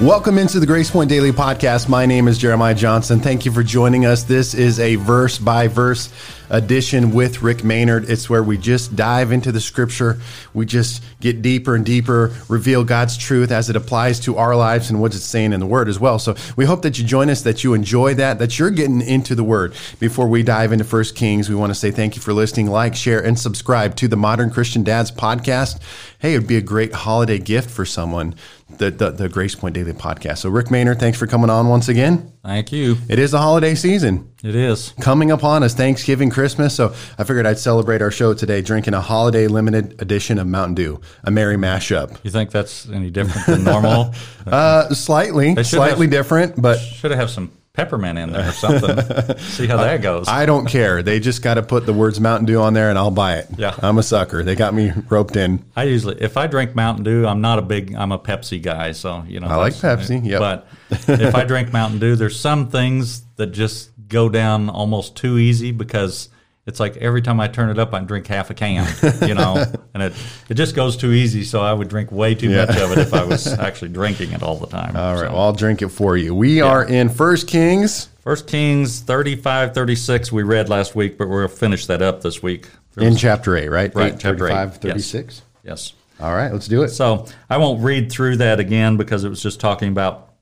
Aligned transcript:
Welcome 0.00 0.38
into 0.38 0.60
the 0.60 0.66
Grace 0.66 0.92
Point 0.92 1.10
Daily 1.10 1.32
Podcast. 1.32 1.88
My 1.88 2.06
name 2.06 2.28
is 2.28 2.38
Jeremiah 2.38 2.72
Johnson. 2.72 3.18
Thank 3.18 3.44
you 3.44 3.50
for 3.50 3.64
joining 3.64 4.06
us. 4.06 4.22
This 4.22 4.54
is 4.54 4.78
a 4.78 4.94
verse 4.94 5.40
by 5.40 5.66
verse 5.66 6.08
edition 6.50 7.12
with 7.12 7.42
Rick 7.42 7.64
Maynard. 7.64 8.08
It's 8.08 8.30
where 8.30 8.44
we 8.44 8.58
just 8.58 8.94
dive 8.94 9.32
into 9.32 9.50
the 9.50 9.60
scripture. 9.60 10.20
We 10.54 10.66
just 10.66 11.02
get 11.20 11.42
deeper 11.42 11.74
and 11.74 11.84
deeper, 11.84 12.32
reveal 12.48 12.84
God's 12.84 13.18
truth 13.18 13.50
as 13.50 13.70
it 13.70 13.74
applies 13.74 14.20
to 14.20 14.36
our 14.36 14.54
lives 14.54 14.88
and 14.88 15.00
what 15.00 15.16
it's 15.16 15.24
saying 15.24 15.52
in 15.52 15.58
the 15.58 15.66
word 15.66 15.88
as 15.88 15.98
well. 15.98 16.20
So 16.20 16.36
we 16.56 16.64
hope 16.64 16.82
that 16.82 16.96
you 17.00 17.04
join 17.04 17.28
us, 17.28 17.42
that 17.42 17.64
you 17.64 17.74
enjoy 17.74 18.14
that, 18.14 18.38
that 18.38 18.56
you're 18.56 18.70
getting 18.70 19.00
into 19.00 19.34
the 19.34 19.44
word. 19.44 19.74
Before 19.98 20.28
we 20.28 20.44
dive 20.44 20.70
into 20.70 20.84
First 20.84 21.16
Kings, 21.16 21.48
we 21.48 21.56
want 21.56 21.70
to 21.70 21.74
say 21.74 21.90
thank 21.90 22.14
you 22.14 22.22
for 22.22 22.32
listening, 22.32 22.68
like, 22.68 22.94
share, 22.94 23.22
and 23.22 23.36
subscribe 23.36 23.96
to 23.96 24.06
the 24.06 24.16
Modern 24.16 24.50
Christian 24.50 24.84
Dads 24.84 25.10
podcast. 25.10 25.80
Hey, 26.20 26.34
it 26.34 26.38
would 26.38 26.48
be 26.48 26.56
a 26.56 26.62
great 26.62 26.92
holiday 26.92 27.38
gift 27.38 27.68
for 27.68 27.84
someone 27.84 28.36
the, 28.70 28.90
the, 28.90 29.10
the 29.10 29.28
Grace 29.28 29.54
Point 29.54 29.74
Daily 29.74 29.92
podcast. 29.92 30.38
So, 30.38 30.50
Rick 30.50 30.70
Maynard, 30.70 31.00
thanks 31.00 31.18
for 31.18 31.26
coming 31.26 31.50
on 31.50 31.68
once 31.68 31.88
again. 31.88 32.32
Thank 32.44 32.72
you. 32.72 32.96
It 33.08 33.18
is 33.18 33.30
the 33.30 33.38
holiday 33.38 33.74
season. 33.74 34.32
It 34.44 34.54
is. 34.54 34.92
Coming 35.00 35.30
upon 35.30 35.62
us, 35.62 35.74
Thanksgiving, 35.74 36.30
Christmas. 36.30 36.74
So, 36.74 36.94
I 37.18 37.24
figured 37.24 37.46
I'd 37.46 37.58
celebrate 37.58 38.02
our 38.02 38.10
show 38.10 38.34
today 38.34 38.62
drinking 38.62 38.94
a 38.94 39.00
holiday 39.00 39.46
limited 39.46 40.00
edition 40.00 40.38
of 40.38 40.46
Mountain 40.46 40.74
Dew, 40.74 41.00
a 41.24 41.30
merry 41.30 41.56
mashup. 41.56 42.18
You 42.22 42.30
think 42.30 42.50
that's 42.50 42.88
any 42.88 43.10
different 43.10 43.46
than 43.46 43.64
normal? 43.64 44.14
uh, 44.46 44.88
slightly, 44.90 45.62
slightly 45.64 46.06
have, 46.06 46.10
different, 46.12 46.60
but. 46.60 46.78
Should 46.78 47.10
have 47.10 47.30
some 47.30 47.50
peppermint 47.78 48.18
in 48.18 48.32
there 48.32 48.48
or 48.48 48.52
something. 48.52 49.38
See 49.38 49.68
how 49.68 49.76
that 49.76 50.02
goes. 50.02 50.26
I 50.26 50.46
don't 50.46 50.66
care. 50.66 51.00
They 51.00 51.20
just 51.20 51.42
got 51.42 51.54
to 51.54 51.62
put 51.62 51.86
the 51.86 51.92
words 51.92 52.18
Mountain 52.18 52.46
Dew 52.46 52.60
on 52.60 52.74
there, 52.74 52.90
and 52.90 52.98
I'll 52.98 53.12
buy 53.12 53.36
it. 53.36 53.46
Yeah, 53.56 53.76
I'm 53.80 53.98
a 53.98 54.02
sucker. 54.02 54.42
They 54.42 54.56
got 54.56 54.74
me 54.74 54.92
roped 55.08 55.36
in. 55.36 55.64
I 55.76 55.84
usually, 55.84 56.20
if 56.20 56.36
I 56.36 56.48
drink 56.48 56.74
Mountain 56.74 57.04
Dew, 57.04 57.24
I'm 57.24 57.40
not 57.40 57.60
a 57.60 57.62
big. 57.62 57.94
I'm 57.94 58.10
a 58.10 58.18
Pepsi 58.18 58.60
guy, 58.60 58.90
so 58.90 59.22
you 59.28 59.38
know. 59.38 59.46
I 59.46 59.54
like 59.54 59.74
Pepsi. 59.74 60.24
Yeah, 60.24 60.40
but 60.40 60.66
if 61.06 61.36
I 61.36 61.44
drink 61.44 61.72
Mountain 61.72 62.00
Dew, 62.00 62.16
there's 62.16 62.38
some 62.38 62.68
things 62.68 63.22
that 63.36 63.48
just 63.48 63.90
go 64.08 64.28
down 64.28 64.68
almost 64.68 65.16
too 65.16 65.38
easy 65.38 65.70
because 65.70 66.30
it's 66.68 66.78
like 66.78 66.98
every 66.98 67.22
time 67.22 67.40
I 67.40 67.48
turn 67.48 67.70
it 67.70 67.78
up, 67.78 67.94
I 67.94 68.00
drink 68.00 68.26
half 68.26 68.50
a 68.50 68.54
can, 68.54 68.86
you 69.26 69.34
know, 69.34 69.64
and 69.94 70.02
it 70.02 70.12
it 70.50 70.54
just 70.54 70.76
goes 70.76 70.98
too 70.98 71.12
easy. 71.12 71.42
So 71.42 71.62
I 71.62 71.72
would 71.72 71.88
drink 71.88 72.12
way 72.12 72.34
too 72.34 72.50
yeah. 72.50 72.66
much 72.66 72.76
of 72.76 72.92
it 72.92 72.98
if 72.98 73.14
I 73.14 73.24
was 73.24 73.46
actually 73.58 73.88
drinking 73.88 74.32
it 74.32 74.42
all 74.42 74.56
the 74.56 74.66
time. 74.66 74.94
All 74.94 75.14
right, 75.14 75.28
so, 75.28 75.32
well, 75.32 75.40
I'll 75.44 75.52
drink 75.54 75.80
it 75.80 75.88
for 75.88 76.18
you. 76.18 76.34
We 76.34 76.58
yeah. 76.58 76.64
are 76.64 76.84
in 76.84 77.08
First 77.08 77.48
Kings. 77.48 78.10
First 78.20 78.46
Kings 78.46 79.00
35, 79.00 79.72
36 79.72 80.30
we 80.30 80.42
read 80.42 80.68
last 80.68 80.94
week, 80.94 81.16
but 81.16 81.28
we'll 81.30 81.48
finish 81.48 81.86
that 81.86 82.02
up 82.02 82.20
this 82.20 82.42
week. 82.42 82.68
in 82.98 83.16
chapter 83.16 83.56
8, 83.56 83.70
right? 83.70 83.94
Right, 83.94 84.12
8, 84.12 84.20
chapter 84.20 84.48
35, 84.48 84.76
36? 84.76 85.42
Yes. 85.64 85.64
yes. 85.64 85.92
All 86.20 86.34
right, 86.34 86.52
let's 86.52 86.68
do 86.68 86.82
it. 86.82 86.90
So 86.90 87.24
I 87.48 87.56
won't 87.56 87.82
read 87.82 88.12
through 88.12 88.36
that 88.38 88.60
again 88.60 88.98
because 88.98 89.24
it 89.24 89.30
was 89.30 89.42
just 89.42 89.58
talking 89.58 89.88
about 89.88 90.34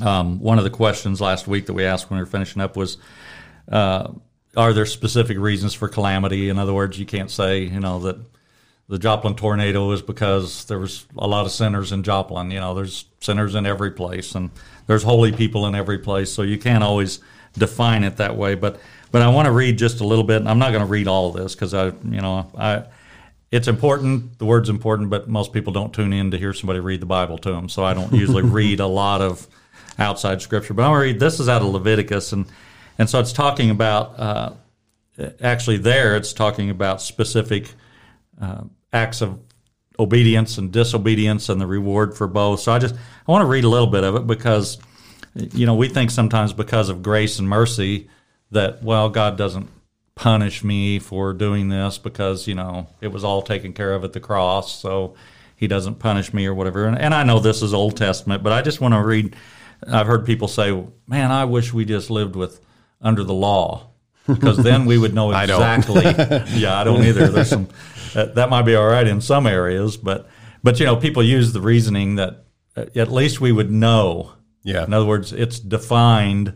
um, 0.00 0.38
one 0.38 0.58
of 0.58 0.64
the 0.64 0.70
questions 0.70 1.20
last 1.20 1.48
week 1.48 1.66
that 1.66 1.72
we 1.72 1.84
asked 1.84 2.08
when 2.08 2.18
we 2.18 2.22
were 2.22 2.30
finishing 2.30 2.62
up 2.62 2.76
was 2.76 2.98
uh, 3.72 4.12
are 4.56 4.72
there 4.72 4.86
specific 4.86 5.38
reasons 5.38 5.74
for 5.74 5.88
calamity? 5.88 6.48
In 6.48 6.58
other 6.58 6.72
words, 6.72 6.98
you 6.98 7.06
can't 7.06 7.30
say, 7.30 7.60
you 7.60 7.80
know, 7.80 7.98
that 8.00 8.16
the 8.88 8.98
Joplin 8.98 9.34
tornado 9.34 9.90
is 9.90 10.02
because 10.02 10.64
there 10.66 10.78
was 10.78 11.06
a 11.18 11.26
lot 11.26 11.44
of 11.44 11.52
sinners 11.52 11.92
in 11.92 12.02
Joplin. 12.02 12.50
You 12.50 12.60
know, 12.60 12.74
there's 12.74 13.04
sinners 13.20 13.54
in 13.54 13.66
every 13.66 13.90
place, 13.90 14.34
and 14.34 14.50
there's 14.86 15.02
holy 15.02 15.32
people 15.32 15.66
in 15.66 15.74
every 15.74 15.98
place. 15.98 16.32
So 16.32 16.42
you 16.42 16.58
can't 16.58 16.84
always 16.84 17.20
define 17.54 18.04
it 18.04 18.16
that 18.18 18.36
way. 18.36 18.54
But 18.54 18.80
but 19.10 19.22
I 19.22 19.28
want 19.28 19.46
to 19.46 19.52
read 19.52 19.78
just 19.78 20.00
a 20.00 20.06
little 20.06 20.24
bit. 20.24 20.46
I'm 20.46 20.58
not 20.58 20.70
going 20.70 20.84
to 20.84 20.90
read 20.90 21.08
all 21.08 21.28
of 21.28 21.34
this 21.34 21.54
because 21.54 21.74
I, 21.74 21.86
you 21.86 22.20
know, 22.20 22.50
I. 22.56 22.84
It's 23.52 23.68
important. 23.68 24.38
The 24.38 24.44
word's 24.44 24.68
important, 24.68 25.08
but 25.08 25.28
most 25.28 25.52
people 25.52 25.72
don't 25.72 25.94
tune 25.94 26.12
in 26.12 26.32
to 26.32 26.38
hear 26.38 26.52
somebody 26.52 26.80
read 26.80 27.00
the 27.00 27.06
Bible 27.06 27.38
to 27.38 27.52
them. 27.52 27.68
So 27.68 27.84
I 27.84 27.94
don't 27.94 28.12
usually 28.12 28.42
read 28.60 28.80
a 28.80 28.86
lot 28.86 29.20
of 29.20 29.46
outside 29.98 30.42
scripture. 30.42 30.74
But 30.74 30.82
I'm 30.82 30.90
going 30.90 31.00
to 31.00 31.12
read. 31.12 31.20
This 31.20 31.40
is 31.40 31.48
out 31.48 31.62
of 31.62 31.68
Leviticus, 31.68 32.32
and 32.32 32.46
and 32.98 33.08
so 33.08 33.20
it's 33.20 33.32
talking 33.32 33.70
about, 33.70 34.18
uh, 34.18 34.52
actually, 35.40 35.78
there 35.78 36.16
it's 36.16 36.32
talking 36.32 36.70
about 36.70 37.02
specific 37.02 37.72
uh, 38.40 38.62
acts 38.92 39.20
of 39.20 39.38
obedience 39.98 40.58
and 40.58 40.72
disobedience 40.72 41.48
and 41.48 41.60
the 41.60 41.66
reward 41.66 42.16
for 42.16 42.26
both. 42.26 42.60
So 42.60 42.72
I 42.72 42.78
just, 42.78 42.94
I 42.94 43.32
want 43.32 43.42
to 43.42 43.46
read 43.46 43.64
a 43.64 43.68
little 43.68 43.86
bit 43.86 44.04
of 44.04 44.14
it 44.14 44.26
because, 44.26 44.78
you 45.34 45.66
know, 45.66 45.74
we 45.74 45.88
think 45.88 46.10
sometimes 46.10 46.52
because 46.52 46.88
of 46.88 47.02
grace 47.02 47.38
and 47.38 47.48
mercy 47.48 48.08
that, 48.50 48.82
well, 48.82 49.08
God 49.08 49.36
doesn't 49.38 49.68
punish 50.14 50.64
me 50.64 50.98
for 50.98 51.32
doing 51.32 51.68
this 51.68 51.98
because, 51.98 52.46
you 52.46 52.54
know, 52.54 52.88
it 53.00 53.08
was 53.08 53.24
all 53.24 53.42
taken 53.42 53.72
care 53.72 53.94
of 53.94 54.04
at 54.04 54.12
the 54.12 54.20
cross. 54.20 54.78
So 54.78 55.14
he 55.56 55.66
doesn't 55.66 55.98
punish 55.98 56.32
me 56.34 56.46
or 56.46 56.54
whatever. 56.54 56.86
And, 56.86 56.98
and 56.98 57.14
I 57.14 57.22
know 57.22 57.38
this 57.38 57.62
is 57.62 57.72
Old 57.72 57.96
Testament, 57.96 58.42
but 58.42 58.52
I 58.52 58.62
just 58.62 58.80
want 58.80 58.94
to 58.94 59.02
read. 59.02 59.36
I've 59.86 60.06
heard 60.06 60.24
people 60.24 60.48
say, 60.48 60.84
man, 61.06 61.30
I 61.30 61.44
wish 61.44 61.72
we 61.72 61.84
just 61.84 62.10
lived 62.10 62.34
with 62.34 62.60
under 63.06 63.22
the 63.22 63.32
law 63.32 63.88
because 64.26 64.56
then 64.58 64.84
we 64.84 64.98
would 64.98 65.14
know 65.14 65.30
exactly. 65.40 66.04
I 66.04 66.44
yeah, 66.54 66.78
I 66.78 66.84
don't 66.84 67.04
either. 67.04 67.28
There's 67.28 67.48
some 67.48 67.68
that, 68.14 68.34
that, 68.34 68.50
might 68.50 68.62
be 68.62 68.74
all 68.74 68.86
right 68.86 69.06
in 69.06 69.20
some 69.20 69.46
areas, 69.46 69.96
but 69.96 70.28
but 70.62 70.80
you 70.80 70.86
know, 70.86 70.96
people 70.96 71.22
use 71.22 71.52
the 71.52 71.60
reasoning 71.60 72.16
that 72.16 72.44
uh, 72.76 72.86
at 72.94 73.10
least 73.10 73.40
we 73.40 73.52
would 73.52 73.70
know. 73.70 74.32
Yeah. 74.62 74.84
In 74.84 74.92
other 74.92 75.06
words, 75.06 75.32
it's 75.32 75.60
defined 75.60 76.52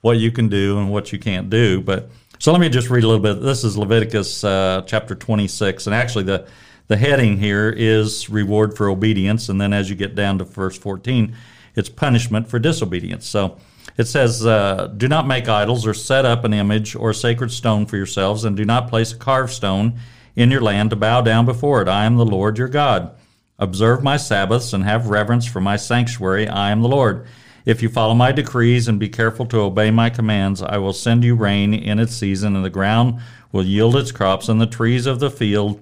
what 0.00 0.18
you 0.18 0.32
can 0.32 0.48
do 0.48 0.78
and 0.78 0.90
what 0.90 1.12
you 1.12 1.18
can't 1.18 1.48
do. 1.48 1.80
But 1.80 2.10
so 2.40 2.50
let 2.50 2.60
me 2.60 2.68
just 2.68 2.90
read 2.90 3.04
a 3.04 3.06
little 3.06 3.22
bit. 3.22 3.40
This 3.40 3.62
is 3.62 3.78
Leviticus 3.78 4.42
uh, 4.42 4.82
chapter 4.84 5.14
26, 5.14 5.86
and 5.86 5.94
actually 5.94 6.24
the 6.24 6.46
the 6.88 6.96
heading 6.96 7.38
here 7.38 7.70
is 7.70 8.28
reward 8.28 8.76
for 8.76 8.88
obedience, 8.88 9.48
and 9.48 9.60
then 9.60 9.72
as 9.72 9.88
you 9.88 9.96
get 9.96 10.14
down 10.14 10.38
to 10.38 10.44
verse 10.44 10.76
14, 10.76 11.34
it's 11.76 11.88
punishment 11.88 12.48
for 12.48 12.58
disobedience. 12.58 13.26
So 13.26 13.58
it 13.96 14.06
says, 14.06 14.44
uh, 14.44 14.92
Do 14.96 15.08
not 15.08 15.26
make 15.26 15.48
idols 15.48 15.86
or 15.86 15.94
set 15.94 16.24
up 16.24 16.44
an 16.44 16.54
image 16.54 16.94
or 16.94 17.10
a 17.10 17.14
sacred 17.14 17.52
stone 17.52 17.86
for 17.86 17.96
yourselves, 17.96 18.44
and 18.44 18.56
do 18.56 18.64
not 18.64 18.88
place 18.88 19.12
a 19.12 19.16
carved 19.16 19.52
stone 19.52 19.98
in 20.34 20.50
your 20.50 20.60
land 20.60 20.90
to 20.90 20.96
bow 20.96 21.20
down 21.20 21.44
before 21.44 21.82
it. 21.82 21.88
I 21.88 22.04
am 22.04 22.16
the 22.16 22.24
Lord 22.24 22.58
your 22.58 22.68
God. 22.68 23.14
Observe 23.58 24.02
my 24.02 24.16
Sabbaths 24.16 24.72
and 24.72 24.82
have 24.84 25.08
reverence 25.08 25.46
for 25.46 25.60
my 25.60 25.76
sanctuary. 25.76 26.48
I 26.48 26.70
am 26.70 26.82
the 26.82 26.88
Lord. 26.88 27.26
If 27.64 27.80
you 27.80 27.88
follow 27.88 28.14
my 28.14 28.32
decrees 28.32 28.88
and 28.88 28.98
be 28.98 29.08
careful 29.08 29.46
to 29.46 29.60
obey 29.60 29.90
my 29.92 30.10
commands, 30.10 30.62
I 30.62 30.78
will 30.78 30.92
send 30.92 31.22
you 31.22 31.36
rain 31.36 31.72
in 31.72 32.00
its 32.00 32.16
season, 32.16 32.56
and 32.56 32.64
the 32.64 32.70
ground 32.70 33.20
will 33.52 33.64
yield 33.64 33.94
its 33.94 34.10
crops, 34.10 34.48
and 34.48 34.60
the 34.60 34.66
trees 34.66 35.06
of 35.06 35.20
the 35.20 35.30
field 35.30 35.80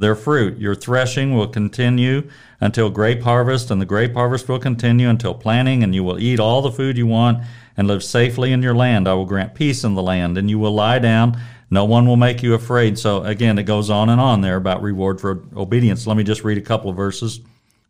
their 0.00 0.14
fruit. 0.14 0.58
Your 0.58 0.74
threshing 0.74 1.34
will 1.34 1.46
continue 1.46 2.28
until 2.60 2.90
grape 2.90 3.22
harvest, 3.22 3.70
and 3.70 3.80
the 3.80 3.86
grape 3.86 4.14
harvest 4.14 4.48
will 4.48 4.58
continue 4.58 5.08
until 5.08 5.34
planting, 5.34 5.82
and 5.84 5.94
you 5.94 6.02
will 6.02 6.18
eat 6.18 6.40
all 6.40 6.62
the 6.62 6.72
food 6.72 6.96
you 6.96 7.06
want 7.06 7.44
and 7.76 7.86
live 7.86 8.02
safely 8.02 8.52
in 8.52 8.62
your 8.62 8.74
land. 8.74 9.06
I 9.06 9.14
will 9.14 9.26
grant 9.26 9.54
peace 9.54 9.84
in 9.84 9.94
the 9.94 10.02
land, 10.02 10.36
and 10.36 10.50
you 10.50 10.58
will 10.58 10.72
lie 10.72 10.98
down. 10.98 11.40
No 11.70 11.84
one 11.84 12.06
will 12.06 12.16
make 12.16 12.42
you 12.42 12.54
afraid. 12.54 12.98
So, 12.98 13.22
again, 13.22 13.58
it 13.58 13.62
goes 13.62 13.90
on 13.90 14.08
and 14.08 14.20
on 14.20 14.40
there 14.40 14.56
about 14.56 14.82
reward 14.82 15.20
for 15.20 15.44
obedience. 15.54 16.06
Let 16.06 16.16
me 16.16 16.24
just 16.24 16.42
read 16.42 16.58
a 16.58 16.62
couple 16.62 16.90
of 16.90 16.96
verses 16.96 17.40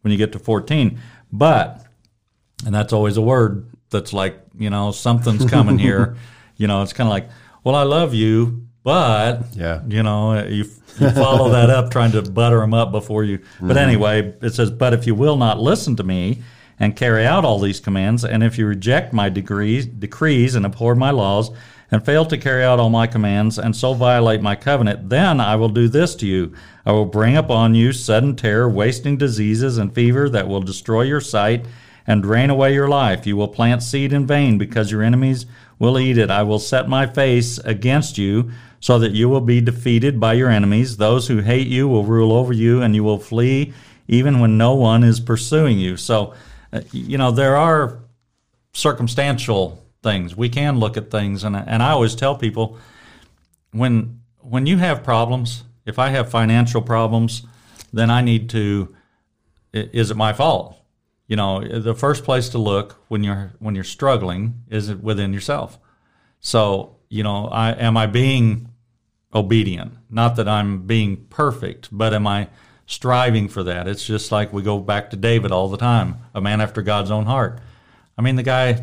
when 0.03 0.13
you 0.13 0.19
get 0.19 0.33
to 0.33 0.39
14. 0.39 0.99
But, 1.33 1.87
and 2.67 2.75
that's 2.75 2.93
always 2.93 3.17
a 3.17 3.23
word 3.23 3.67
that's 3.89 4.13
like, 4.13 4.39
you 4.59 4.69
know, 4.69 4.91
something's 4.91 5.49
coming 5.49 5.79
here. 5.79 6.17
you 6.57 6.67
know, 6.67 6.83
it's 6.83 6.93
kind 6.93 7.07
of 7.07 7.13
like, 7.13 7.31
well, 7.65 7.75
I 7.75 7.85
love 7.85 8.15
you, 8.15 8.67
but 8.83 9.45
yeah, 9.53 9.83
you 9.87 10.03
know, 10.03 10.43
you, 10.47 10.65
you 10.99 11.11
follow 11.11 11.51
that 11.51 11.71
up 11.71 11.91
trying 11.91 12.13
to 12.13 12.23
butter 12.23 12.61
them 12.61 12.75
up 12.75 12.93
before 12.93 13.25
you. 13.25 13.39
But 13.61 13.69
mm-hmm. 13.69 13.79
anyway, 13.79 14.35
it 14.41 14.55
says, 14.55 14.71
"But 14.71 14.95
if 14.95 15.07
you 15.07 15.15
will 15.15 15.37
not 15.37 15.61
listen 15.61 15.97
to 15.97 16.03
me 16.03 16.43
and 16.79 16.97
carry 16.97 17.27
out 17.27 17.45
all 17.45 17.59
these 17.59 17.81
commands, 17.81 18.25
and 18.25 18.43
if 18.43 18.57
you 18.57 18.67
reject 18.67 19.13
my 19.13 19.29
decrees, 19.29 19.87
decrees 19.87 20.55
and 20.55 20.65
abhor 20.65 20.95
my 20.95 21.11
laws, 21.11 21.51
and 21.91 22.05
fail 22.05 22.25
to 22.25 22.39
carry 22.39 22.65
out 22.65 22.81
all 22.81 22.89
my 22.89 23.07
commands, 23.07 23.59
and 23.59 23.77
so 23.77 23.93
violate 23.93 24.41
my 24.41 24.57
covenant, 24.57 25.11
then 25.11 25.41
I 25.41 25.57
will 25.57 25.69
do 25.69 25.87
this 25.89 26.15
to 26.17 26.27
you: 26.27 26.55
I 26.87 26.93
will 26.93 27.07
bring 27.07 27.37
upon 27.37 27.75
you 27.75 27.93
sudden 27.93 28.35
terror, 28.35 28.69
wasting 28.69 29.19
diseases, 29.19 29.77
and 29.77 29.95
fever 29.95 30.31
that 30.31 30.49
will 30.49 30.63
destroy 30.63 31.03
your 31.03 31.21
sight." 31.21 31.67
and 32.07 32.23
drain 32.23 32.51
away 32.51 32.73
your 32.75 32.89
life. 32.89 33.25
You 33.25 33.37
will 33.37 33.47
plant 33.47 33.85
seed 33.85 34.13
in 34.13 34.27
vain 34.27 34.59
because 34.59 34.91
your 34.91 35.03
enemies 35.03 35.47
will 35.79 35.99
eat 35.99 36.19
it. 36.19 36.29
I 36.29 36.43
will 36.43 36.59
set 36.59 36.89
my 36.89 37.07
face 37.07 37.59
against 37.59 38.19
you 38.19 38.51
so 38.81 38.99
that 38.99 39.13
you 39.13 39.29
will 39.29 39.41
be 39.43 39.61
defeated 39.61 40.19
by 40.19 40.33
your 40.33 40.51
enemies. 40.51 40.97
Those 40.97 41.29
who 41.29 41.39
hate 41.39 41.69
you 41.69 41.87
will 41.87 42.05
rule 42.05 42.33
over 42.33 42.53
you, 42.53 42.83
and 42.83 42.95
you 42.95 43.05
will 43.05 43.19
flee 43.19 43.73
even 44.09 44.41
when 44.41 44.59
no 44.59 44.75
one 44.75 45.05
is 45.05 45.21
pursuing 45.21 45.79
you. 45.79 45.97
So, 45.97 46.35
uh, 46.73 46.81
you 46.91 47.17
know, 47.17 47.31
there 47.31 47.57
are 47.57 48.01
circumstantial 48.73 49.85
things. 50.03 50.37
We 50.37 50.49
can 50.49 50.79
look 50.79 50.97
at 50.97 51.11
things, 51.11 51.45
and, 51.45 51.55
and 51.55 51.83
I 51.83 51.91
always 51.91 52.15
tell 52.15 52.35
people 52.35 52.79
when 53.73 54.21
when 54.41 54.67
you 54.67 54.79
have 54.79 55.05
problems, 55.05 55.65
if 55.85 55.99
I 55.99 56.09
have 56.09 56.31
financial 56.31 56.83
problems, 56.83 57.43
then 57.93 58.11
I 58.11 58.23
need 58.23 58.49
to. 58.51 58.95
Is 59.73 60.11
it 60.11 60.17
my 60.17 60.33
fault? 60.33 60.77
You 61.29 61.37
know, 61.37 61.61
the 61.61 61.95
first 61.95 62.25
place 62.25 62.49
to 62.49 62.59
look 62.59 62.97
when 63.09 63.23
you're 63.23 63.53
when 63.61 63.75
you're 63.75 63.85
struggling 63.85 64.63
is 64.69 64.93
within 64.93 65.33
yourself. 65.33 65.79
So, 66.41 66.97
you 67.09 67.23
know, 67.23 67.47
I 67.47 67.73
am 67.73 67.97
I 67.97 68.07
being 68.07 68.70
obedient. 69.35 69.93
Not 70.11 70.37
that 70.37 70.49
I'm 70.49 70.87
being 70.87 71.17
perfect, 71.31 71.89
but 71.93 72.13
am 72.15 72.27
I 72.27 72.49
striving 72.87 73.47
for 73.49 73.63
that. 73.63 73.87
It's 73.87 74.05
just 74.05 74.33
like 74.33 74.53
we 74.53 74.63
go 74.63 74.81
back 74.81 75.11
to 75.11 75.17
David 75.17 75.53
all 75.53 75.69
the 75.69 75.77
time, 75.77 76.17
a 76.35 76.41
man 76.41 76.61
after 76.61 76.83
God's 76.83 77.11
own 77.13 77.25
heart. 77.27 77.61
I 78.19 78.23
mean, 78.23 78.35
the 78.35 78.43
guy 78.43 78.83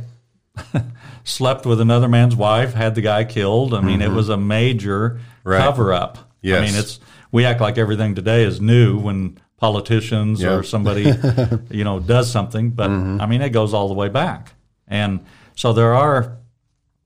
slept 1.23 1.65
with 1.65 1.81
another 1.81 2.07
man's 2.07 2.35
wife, 2.35 2.73
had 2.73 2.95
the 2.95 3.01
guy 3.01 3.23
killed. 3.25 3.73
I 3.73 3.81
mean, 3.81 4.01
it 4.01 4.11
was 4.11 4.29
a 4.29 4.37
major 4.37 5.19
Mm-hmm. 5.19 5.49
Right. 5.53 5.59
cover 5.61 5.93
up. 5.93 6.17
I 6.17 6.61
mean, 6.61 6.75
it's 6.75 6.99
we 7.31 7.45
act 7.45 7.61
like 7.61 7.77
everything 7.77 8.15
today 8.15 8.43
is 8.43 8.59
new 8.59 8.97
when 8.99 9.37
politicians 9.55 10.43
or 10.43 10.61
somebody 10.63 11.03
you 11.71 11.85
know 11.85 11.99
does 12.01 12.29
something, 12.29 12.71
but 12.71 12.89
Mm-hmm. 12.89 13.21
I 13.21 13.25
mean, 13.27 13.41
it 13.41 13.49
goes 13.51 13.73
all 13.73 13.87
the 13.87 13.93
way 13.93 14.09
back. 14.09 14.51
And 14.89 15.25
so 15.55 15.71
there 15.71 15.93
are 15.93 16.37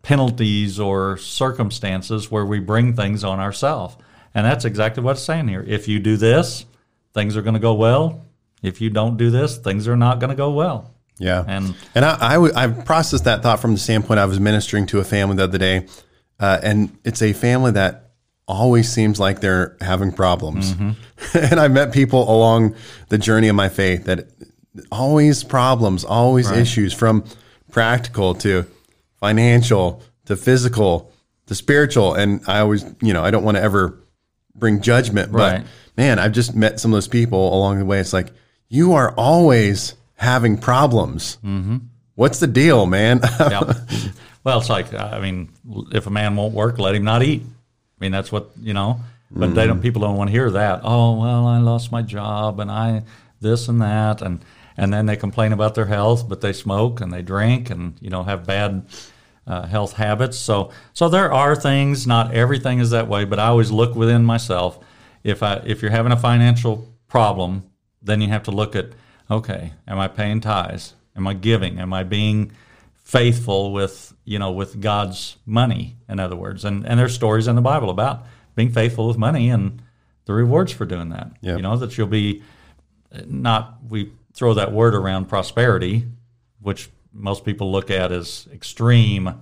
penalties 0.02 0.80
or 0.80 1.18
circumstances 1.18 2.32
where 2.32 2.46
we 2.46 2.60
bring 2.60 2.96
things 2.96 3.24
on 3.24 3.40
ourselves. 3.40 3.96
And 4.34 4.46
that's 4.46 4.66
exactly 4.66 5.04
what 5.04 5.12
it's 5.12 5.22
saying 5.22 5.48
here. 5.48 5.64
If 5.68 5.88
you 5.88 6.00
do 6.00 6.18
this, 6.18 6.66
things 7.14 7.36
are 7.36 7.42
going 7.42 7.54
to 7.54 7.60
go 7.60 7.74
well. 7.74 8.26
If 8.62 8.82
you 8.82 8.90
don't 8.90 9.18
do 9.18 9.30
this, 9.30 9.58
things 9.58 9.88
are 9.88 9.98
not 9.98 10.20
going 10.20 10.30
to 10.30 10.36
go 10.36 10.52
well. 10.52 10.92
Yeah. 11.18 11.44
And 11.48 11.76
And 11.94 12.06
I, 12.06 12.18
I, 12.20 12.34
w- 12.34 12.54
I 12.56 12.68
processed 12.68 13.26
that 13.26 13.44
thought 13.44 13.60
from 13.60 13.74
the 13.74 13.80
standpoint 13.80 14.20
I 14.20 14.26
was 14.26 14.40
ministering 14.40 14.86
to 14.88 15.00
a 15.00 15.04
family 15.04 15.36
the 15.36 15.44
other 15.44 15.58
day. 15.58 15.88
Uh, 16.40 16.60
and 16.64 16.98
it's 17.04 17.22
a 17.22 17.34
family 17.34 17.72
that 17.72 18.12
always 18.48 18.92
seems 18.92 19.20
like 19.20 19.40
they're 19.40 19.78
having 19.82 20.12
problems. 20.12 20.72
and 21.34 21.60
I 21.60 21.68
met 21.68 21.94
people 21.94 22.30
along 22.30 22.76
the 23.10 23.18
journey 23.18 23.48
of 23.50 23.56
my 23.56 23.70
faith 23.70 24.06
that 24.06 24.30
always 24.92 25.44
problems, 25.44 26.04
always 26.04 26.50
issues 26.50 26.94
from 26.94 27.24
practical 27.70 28.34
to 28.36 28.66
financial 29.22 30.04
to 30.26 30.36
physical 30.36 31.12
to 31.46 31.56
spiritual. 31.56 32.16
And 32.16 32.42
I 32.48 32.60
always, 32.60 32.84
you 33.02 33.14
know, 33.14 33.24
I 33.24 33.32
don't 33.32 33.44
want 33.44 33.56
to 33.56 33.64
ever 33.64 33.98
bring 34.56 34.82
judgment, 34.82 35.32
but 35.32 35.40
Right. 35.54 35.66
man, 35.96 36.20
I've 36.20 36.34
just 36.34 36.54
met 36.56 36.80
some 36.82 36.92
of 36.92 36.98
those 36.98 37.08
people 37.08 37.56
along 37.56 37.80
the 37.80 37.86
way. 37.86 38.00
It's 38.00 38.12
like, 38.14 38.32
you 38.68 38.94
are 38.94 39.12
always 39.16 39.96
having 40.16 40.58
problems. 40.58 41.38
Mm-hmm. 41.46 41.78
What's 42.16 42.40
the 42.40 42.48
deal, 42.48 42.86
man? 42.86 43.22
yeah. 43.40 43.74
well, 44.44 44.60
it's 44.60 44.70
like 44.70 44.94
I 44.94 45.20
mean, 45.20 45.50
if 45.94 46.08
a 46.08 46.10
man 46.10 46.36
won't 46.36 46.54
work, 46.54 46.78
let 46.78 46.94
him 46.96 47.04
not 47.04 47.24
eat. 47.24 47.42
I 47.44 47.98
mean, 48.00 48.12
that's 48.12 48.32
what 48.32 48.52
you 48.62 48.74
know. 48.74 49.00
But 49.34 49.56
they 49.56 49.66
don't. 49.66 49.82
People 49.82 50.02
don't 50.02 50.18
want 50.18 50.28
to 50.28 50.32
hear 50.34 50.52
that. 50.52 50.82
Oh 50.84 51.18
well, 51.20 51.48
I 51.48 51.60
lost 51.60 51.90
my 51.92 52.02
job, 52.02 52.60
and 52.60 52.70
I 52.70 53.04
this 53.40 53.70
and 53.70 53.82
that, 53.82 54.22
and 54.22 54.44
and 54.76 54.94
then 54.94 55.06
they 55.06 55.16
complain 55.16 55.54
about 55.54 55.74
their 55.74 55.86
health, 55.86 56.28
but 56.28 56.42
they 56.42 56.52
smoke 56.52 57.00
and 57.00 57.14
they 57.14 57.22
drink, 57.22 57.70
and 57.70 57.96
you 58.02 58.10
know 58.10 58.24
have 58.24 58.46
bad 58.46 58.86
uh, 59.48 59.66
health 59.66 59.94
habits. 59.94 60.38
So 60.38 60.72
so 60.94 61.10
there 61.10 61.32
are 61.32 61.56
things. 61.56 62.06
Not 62.08 62.34
everything 62.34 62.80
is 62.80 62.92
that 62.92 63.08
way, 63.08 63.26
but 63.26 63.40
I 63.40 63.48
always 63.48 63.72
look 63.72 63.96
within 63.96 64.24
myself. 64.24 64.80
If 65.24 65.44
I 65.44 65.62
if 65.66 65.82
you're 65.82 65.92
having 65.92 66.12
a 66.12 66.18
financial 66.18 66.88
problem, 67.08 67.64
then 68.02 68.22
you 68.22 68.30
have 68.30 68.44
to 68.44 68.52
look 68.52 68.76
at 68.76 68.90
okay, 69.30 69.74
am 69.88 70.00
I 70.00 70.08
paying 70.08 70.42
tithes? 70.42 70.96
Am 71.16 71.28
I 71.28 71.34
giving? 71.34 71.80
Am 71.80 71.94
I 71.94 72.04
being 72.04 72.52
faithful 72.96 73.74
with 73.74 74.14
you 74.26 74.40
know 74.40 74.52
with 74.52 74.80
God's 74.80 75.38
money? 75.46 75.98
In 76.08 76.20
other 76.20 76.36
words, 76.36 76.66
and 76.66 76.86
and 76.86 77.00
there's 77.00 77.14
stories 77.14 77.48
in 77.48 77.56
the 77.56 77.62
Bible 77.62 77.90
about 77.90 78.26
being 78.56 78.72
faithful 78.72 79.08
with 79.08 79.18
money 79.18 79.50
and 79.50 79.82
the 80.26 80.34
rewards 80.34 80.72
for 80.72 80.86
doing 80.86 81.10
that. 81.10 81.32
Yeah. 81.42 81.56
You 81.56 81.62
know 81.62 81.78
that 81.78 81.98
you'll 81.98 82.08
be 82.08 82.44
not 83.26 83.78
we 83.90 84.12
throw 84.34 84.54
that 84.54 84.72
word 84.72 84.96
around 84.96 85.26
prosperity, 85.26 86.06
which 86.62 86.90
most 87.14 87.44
people 87.46 87.72
look 87.72 87.90
at 87.92 88.12
as 88.12 88.48
extreme 88.54 89.34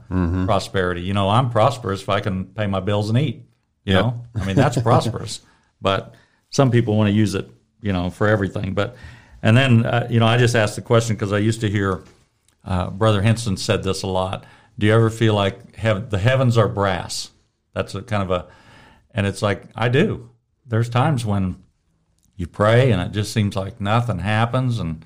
prosperity. 0.45 1.01
You 1.01 1.13
know, 1.13 1.29
I'm 1.29 1.49
prosperous 1.49 2.01
if 2.01 2.09
I 2.09 2.19
can 2.19 2.45
pay 2.45 2.67
my 2.67 2.79
bills 2.79 3.09
and 3.09 3.17
eat. 3.17 3.43
You 3.85 3.93
Yeah. 3.93 4.01
know, 4.01 4.25
I 4.35 4.45
mean 4.45 4.55
that's 4.55 4.81
prosperous. 4.81 5.41
But 5.81 6.13
some 6.49 6.71
people 6.71 6.97
want 6.97 7.07
to 7.07 7.13
use 7.13 7.35
it, 7.35 7.49
you 7.81 7.93
know, 7.93 8.09
for 8.09 8.27
everything. 8.27 8.73
But 8.73 8.97
and 9.41 9.55
then 9.55 9.85
uh, 9.85 10.07
you 10.09 10.19
know, 10.19 10.25
I 10.25 10.37
just 10.37 10.55
asked 10.55 10.75
the 10.75 10.81
question 10.81 11.15
because 11.15 11.31
I 11.31 11.37
used 11.37 11.61
to 11.61 11.69
hear 11.69 12.03
uh, 12.65 12.89
Brother 12.89 13.21
Henson 13.21 13.55
said 13.55 13.83
this 13.83 14.03
a 14.03 14.07
lot. 14.07 14.45
Do 14.77 14.87
you 14.87 14.93
ever 14.93 15.09
feel 15.09 15.33
like 15.35 15.75
heaven, 15.77 16.09
the 16.09 16.17
heavens 16.19 16.57
are 16.57 16.67
brass? 16.67 17.31
That's 17.73 17.95
a 17.95 18.01
kind 18.01 18.23
of 18.23 18.31
a, 18.31 18.47
and 19.11 19.25
it's 19.25 19.41
like 19.41 19.63
I 19.75 19.87
do. 19.89 20.29
There's 20.65 20.89
times 20.89 21.25
when 21.25 21.55
you 22.35 22.45
pray 22.47 22.91
and 22.91 23.01
it 23.01 23.11
just 23.13 23.31
seems 23.31 23.55
like 23.55 23.79
nothing 23.79 24.19
happens 24.19 24.79
and 24.79 25.05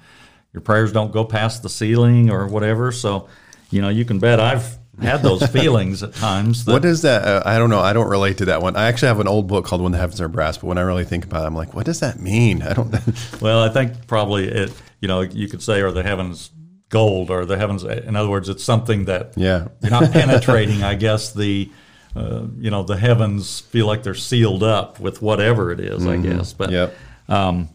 your 0.53 0.61
prayers 0.61 0.91
don't 0.91 1.11
go 1.11 1.25
past 1.25 1.63
the 1.63 1.69
ceiling 1.69 2.29
or 2.29 2.47
whatever. 2.47 2.91
So, 2.91 3.27
you 3.71 3.81
know, 3.81 3.89
you 3.89 4.05
can 4.05 4.19
bet 4.19 4.39
I've 4.39 4.77
had 5.01 5.23
those 5.23 5.45
feelings 5.51 6.03
at 6.03 6.13
times. 6.13 6.65
That, 6.65 6.71
What 6.73 6.85
is 6.85 7.01
that? 7.01 7.23
Uh, 7.25 7.41
I 7.45 7.57
don't 7.57 7.69
know. 7.71 7.79
I 7.79 7.93
don't 7.93 8.09
relate 8.09 8.37
to 8.37 8.45
that 8.45 8.61
one. 8.61 8.75
I 8.75 8.85
actually 8.85 9.07
have 9.07 9.19
an 9.19 9.27
old 9.27 9.47
book 9.47 9.65
called 9.65 9.81
When 9.81 9.91
the 9.91 9.97
Heavens 9.97 10.21
Are 10.21 10.27
Brass, 10.27 10.57
but 10.57 10.67
when 10.67 10.77
I 10.77 10.81
really 10.81 11.05
think 11.05 11.25
about 11.25 11.43
it, 11.43 11.47
I'm 11.47 11.55
like, 11.55 11.73
what 11.73 11.85
does 11.85 11.99
that 12.01 12.19
mean? 12.19 12.61
I 12.61 12.73
don't. 12.73 12.93
Well, 13.41 13.63
I 13.63 13.69
think 13.69 14.05
probably 14.07 14.47
it. 14.47 14.71
You 15.01 15.07
know, 15.07 15.21
you 15.21 15.49
could 15.49 15.61
say, 15.61 15.81
"Are 15.81 15.91
the 15.91 16.03
heavens 16.03 16.49
gold?" 16.89 17.29
Or 17.31 17.45
the 17.45 17.57
heavens? 17.57 17.83
In 17.83 18.15
other 18.15 18.29
words, 18.29 18.47
it's 18.47 18.63
something 18.63 19.05
that 19.05 19.33
Yeah. 19.35 19.67
you're 19.81 19.91
not 19.91 20.11
penetrating. 20.13 20.81
I 20.83 20.93
guess 20.95 21.33
the, 21.33 21.69
uh, 22.15 22.43
you 22.57 22.69
know, 22.69 22.83
the 22.83 22.95
heavens 22.95 23.59
feel 23.59 23.85
like 23.87 24.03
they're 24.03 24.13
sealed 24.13 24.63
up 24.63 24.99
with 25.01 25.21
whatever 25.21 25.71
it 25.73 25.79
is, 25.81 26.05
I 26.07 26.17
guess. 26.17 26.53
But 26.53 26.69
Yep. 26.71 26.95
um, 27.27 27.67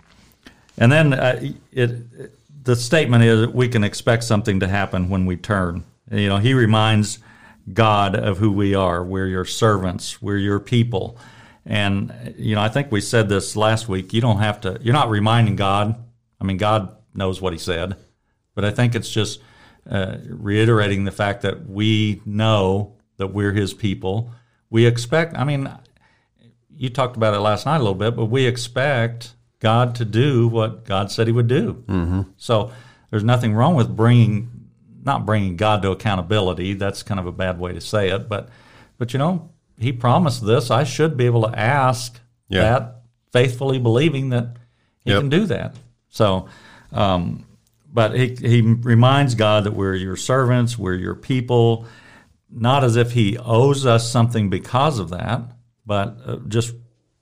and 0.78 0.90
then 0.92 1.12
uh, 1.12 1.40
it, 1.42 1.56
it- 2.16 2.37
the 2.62 2.76
statement 2.76 3.24
is 3.24 3.40
that 3.40 3.54
we 3.54 3.68
can 3.68 3.84
expect 3.84 4.24
something 4.24 4.60
to 4.60 4.68
happen 4.68 5.08
when 5.08 5.26
we 5.26 5.36
turn. 5.36 5.84
You 6.10 6.28
know, 6.28 6.38
he 6.38 6.54
reminds 6.54 7.18
God 7.72 8.14
of 8.14 8.38
who 8.38 8.50
we 8.50 8.74
are. 8.74 9.04
We're 9.04 9.26
your 9.26 9.44
servants. 9.44 10.22
We're 10.22 10.38
your 10.38 10.60
people. 10.60 11.18
And 11.66 12.34
you 12.38 12.54
know, 12.54 12.62
I 12.62 12.68
think 12.68 12.90
we 12.90 13.00
said 13.00 13.28
this 13.28 13.56
last 13.56 13.88
week. 13.88 14.12
You 14.12 14.20
don't 14.20 14.38
have 14.38 14.60
to. 14.62 14.78
You're 14.80 14.94
not 14.94 15.10
reminding 15.10 15.56
God. 15.56 16.02
I 16.40 16.44
mean, 16.44 16.56
God 16.56 16.96
knows 17.14 17.40
what 17.40 17.52
He 17.52 17.58
said, 17.58 17.96
but 18.54 18.64
I 18.64 18.70
think 18.70 18.94
it's 18.94 19.10
just 19.10 19.40
uh, 19.88 20.16
reiterating 20.24 21.04
the 21.04 21.10
fact 21.10 21.42
that 21.42 21.68
we 21.68 22.22
know 22.24 22.96
that 23.18 23.28
we're 23.28 23.52
His 23.52 23.74
people. 23.74 24.30
We 24.70 24.86
expect. 24.86 25.36
I 25.36 25.44
mean, 25.44 25.70
you 26.74 26.88
talked 26.88 27.16
about 27.16 27.34
it 27.34 27.40
last 27.40 27.66
night 27.66 27.76
a 27.76 27.80
little 27.80 27.94
bit, 27.94 28.16
but 28.16 28.26
we 28.26 28.46
expect 28.46 29.34
God 29.60 29.94
to 29.96 30.04
do 30.04 30.46
what 30.48 30.84
God 30.84 31.10
said 31.10 31.26
He 31.26 31.32
would 31.32 31.48
do. 31.48 31.84
Mm-hmm. 31.86 32.22
So 32.36 32.72
there's 33.10 33.24
nothing 33.24 33.54
wrong 33.54 33.74
with 33.74 33.94
bringing, 33.94 34.68
not 35.02 35.26
bringing 35.26 35.56
God 35.56 35.82
to 35.82 35.90
accountability. 35.90 36.74
That's 36.74 37.02
kind 37.02 37.18
of 37.20 37.26
a 37.26 37.32
bad 37.32 37.58
way 37.58 37.72
to 37.72 37.80
say 37.80 38.10
it, 38.10 38.28
but 38.28 38.48
but 38.98 39.12
you 39.12 39.18
know, 39.18 39.50
He 39.78 39.92
promised 39.92 40.44
this. 40.46 40.70
I 40.70 40.84
should 40.84 41.16
be 41.16 41.26
able 41.26 41.42
to 41.48 41.58
ask 41.58 42.20
Yeah. 42.48 42.62
that 42.62 43.02
faithfully, 43.32 43.78
believing 43.78 44.30
that 44.30 44.56
He 45.04 45.10
Yep. 45.10 45.20
can 45.20 45.28
do 45.28 45.46
that. 45.46 45.76
So. 46.08 46.48
Um, 46.92 47.44
but 47.90 48.14
he, 48.14 48.34
he 48.34 48.60
reminds 48.62 49.34
God 49.34 49.64
that 49.64 49.72
we're 49.72 49.94
your 49.94 50.14
servants, 50.16 50.78
we're 50.78 50.94
your 50.94 51.14
people, 51.14 51.86
not 52.50 52.84
as 52.84 52.96
if 52.96 53.12
he 53.12 53.38
owes 53.38 53.86
us 53.86 54.10
something 54.10 54.50
because 54.50 54.98
of 54.98 55.08
that, 55.10 55.40
but 55.86 56.16
uh, 56.24 56.36
just 56.48 56.74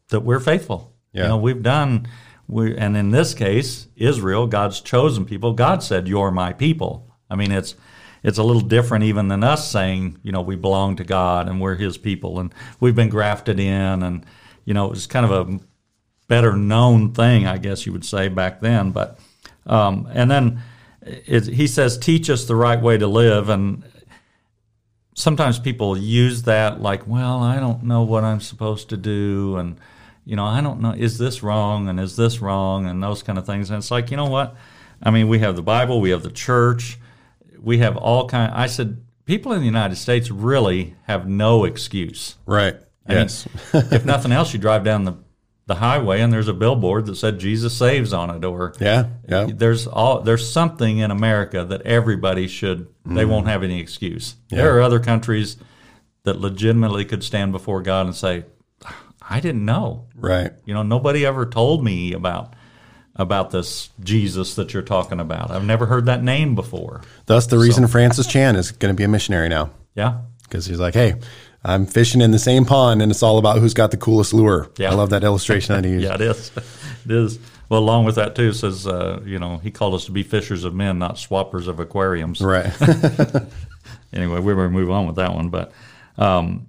that 0.09 0.21
we're 0.21 0.41
faithful. 0.41 0.93
Yeah. 1.17 1.23
You 1.23 1.29
know, 1.31 1.37
we've 1.39 1.63
done, 1.63 2.07
we, 2.47 2.77
and 2.77 2.97
in 2.97 3.11
this 3.11 3.33
case, 3.33 3.89
Israel, 3.97 4.47
God's 4.47 4.81
chosen 4.81 5.25
people. 5.25 5.55
God 5.55 5.83
said, 5.83 6.07
"You're 6.07 6.31
my 6.31 6.53
people." 6.53 7.11
I 7.31 7.37
mean, 7.37 7.51
it's 7.51 7.75
it's 8.23 8.39
a 8.39 8.43
little 8.43 8.63
different 8.63 9.05
even 9.05 9.29
than 9.29 9.43
us 9.43 9.71
saying, 9.71 10.19
you 10.23 10.33
know, 10.33 10.41
we 10.41 10.57
belong 10.57 10.97
to 10.97 11.05
God 11.05 11.49
and 11.49 11.61
we're 11.61 11.77
His 11.77 11.97
people 11.97 12.39
and 12.39 12.53
we've 12.81 12.95
been 12.95 13.09
grafted 13.09 13.59
in, 13.59 14.03
and 14.03 14.27
you 14.65 14.75
know, 14.75 14.85
it 14.87 14.91
was 14.91 15.07
kind 15.07 15.25
of 15.25 15.33
a 15.33 15.61
better 16.29 16.55
known 16.55 17.13
thing, 17.13 17.47
I 17.47 17.57
guess 17.59 17.87
you 17.87 17.93
would 17.93 18.05
say 18.05 18.29
back 18.29 18.61
then. 18.61 18.91
But 18.91 19.19
um, 19.67 20.09
and 20.13 20.31
then 20.31 20.61
it, 21.03 21.47
he 21.47 21.67
says, 21.67 21.97
"Teach 21.99 22.29
us 22.29 22.45
the 22.45 22.57
right 22.57 22.81
way 22.81 22.99
to 22.99 23.07
live." 23.07 23.49
And 23.49 23.85
sometimes 25.15 25.59
people 25.59 25.97
use 25.97 26.43
that 26.43 26.81
like, 26.81 27.07
"Well, 27.07 27.43
I 27.43 27.59
don't 27.59 27.85
know 27.85 28.03
what 28.03 28.25
I'm 28.25 28.41
supposed 28.41 28.89
to 28.91 28.97
do," 28.97 29.57
and 29.57 29.79
you 30.27 30.37
know, 30.37 30.45
I 30.45 30.61
don't 30.61 30.81
know, 30.83 30.91
is 30.93 31.17
this 31.17 31.43
wrong 31.43 31.89
and 31.89 31.99
is 31.99 32.17
this 32.17 32.41
wrong, 32.43 32.85
and 32.87 33.03
those 33.03 33.23
kind 33.23 33.39
of 33.39 33.47
things. 33.47 33.71
And 33.71 33.79
it's 33.79 33.91
like, 33.91 34.11
you 34.11 34.17
know 34.19 34.27
what? 34.27 34.57
I 35.03 35.11
mean, 35.11 35.29
we 35.29 35.39
have 35.39 35.57
the 35.57 35.63
Bible, 35.63 36.01
we 36.01 36.11
have 36.11 36.23
the 36.23 36.31
church, 36.31 36.99
we 37.61 37.79
have 37.79 37.97
all 37.97 38.29
kind. 38.29 38.53
I 38.53 38.67
said, 38.67 39.03
people 39.25 39.53
in 39.53 39.61
the 39.61 39.67
United 39.67 39.97
States 39.97 40.31
really 40.31 40.95
have 41.05 41.27
no 41.29 41.65
excuse. 41.65 42.37
Right. 42.45 42.75
I 43.07 43.09
mean, 43.15 43.19
Yes. 43.23 43.47
if 43.73 44.05
nothing 44.05 44.33
else, 44.33 44.53
you 44.53 44.59
drive 44.59 44.85
down 44.85 45.05
the 45.05 45.15
the 45.69 45.75
highway 45.75 46.21
and 46.21 46.33
there's 46.33 46.47
a 46.47 46.55
billboard 46.55 47.07
that 47.07 47.17
said 47.17 47.41
Jesus 47.41 47.77
saves 47.77 48.13
on 48.13 48.31
it, 48.31 48.45
or 48.45 48.73
yeah. 48.81 49.09
Yeah. 49.29 49.49
there's 49.53 49.89
all 49.89 50.21
there's 50.21 50.49
something 50.49 50.99
in 50.99 51.11
America 51.11 51.65
that 51.65 51.83
everybody 51.83 52.47
should 52.47 52.87
they 53.05 53.23
Mm-hmm. 53.23 53.31
won't 53.31 53.49
have 53.49 53.65
any 53.65 53.81
excuse. 53.81 54.37
There 54.49 54.77
are 54.77 54.81
other 54.81 55.01
countries 55.01 55.57
that 56.23 56.39
legitimately 56.41 57.05
could 57.05 57.25
stand 57.25 57.51
before 57.51 57.83
God 57.83 58.07
and 58.07 58.15
say, 58.15 58.45
I 59.29 59.41
didn't 59.41 59.65
know. 59.65 60.07
Right. 60.15 60.53
You 60.65 60.75
know, 60.75 60.83
nobody 60.83 61.27
ever 61.27 61.47
told 61.47 61.83
me 61.85 62.13
about 62.13 62.55
about 63.19 63.51
this 63.51 63.89
Jesus 64.05 64.55
that 64.57 64.73
you're 64.75 64.83
talking 64.83 65.21
about. 65.21 65.51
I've 65.51 65.65
never 65.65 65.87
heard 65.87 66.07
that 66.07 66.23
name 66.23 66.55
before. 66.55 67.01
Thus, 67.25 67.47
the 67.47 67.59
reason 67.59 67.87
Francis 67.89 68.27
Chan 68.27 68.57
is 68.57 68.73
going 68.73 68.95
to 68.95 68.97
be 68.97 69.05
a 69.05 69.09
missionary 69.09 69.49
now 69.49 69.71
Yeah. 69.95 70.19
because 70.43 70.67
he's 70.67 70.79
like, 70.79 70.93
hey, 70.95 71.15
I'm 71.65 71.87
fishing 71.87 72.21
in 72.21 72.31
the 72.31 72.39
same 72.39 72.65
pond, 72.67 73.01
and 73.03 73.11
it's 73.11 73.23
all 73.23 73.39
about 73.39 73.59
who's 73.59 73.73
got 73.75 73.91
the 73.91 73.97
coolest 73.97 74.35
lure. 74.35 74.71
Yeah. 74.77 74.91
I 74.91 74.95
love 74.95 75.11
that 75.11 75.25
illustration 75.25 75.75
that 75.75 75.85
he 75.85 75.93
used. 75.93 76.05
Yeah, 76.09 76.15
it 76.15 76.21
is. 76.21 76.51
It 77.07 77.11
is. 77.11 77.39
well, 77.71 77.81
along 77.81 78.05
with 78.05 78.17
that 78.17 78.37
too, 78.37 78.53
says 78.53 78.87
uh, 78.87 79.21
you 79.25 79.39
know 79.39 79.57
he 79.59 79.71
called 79.71 79.95
us 79.95 80.05
to 80.05 80.13
be 80.13 80.23
fishers 80.23 80.65
of 80.65 80.75
men, 80.75 80.99
not 80.99 81.15
swappers 81.17 81.67
of 81.69 81.81
aquariums. 81.81 82.41
Right. 82.43 82.67
anyway, 84.13 84.41
we 84.41 84.53
better 84.53 84.69
move 84.71 84.91
on 84.91 85.07
with 85.07 85.17
that 85.17 85.35
one. 85.35 85.49
But 85.49 85.73
um, 86.19 86.67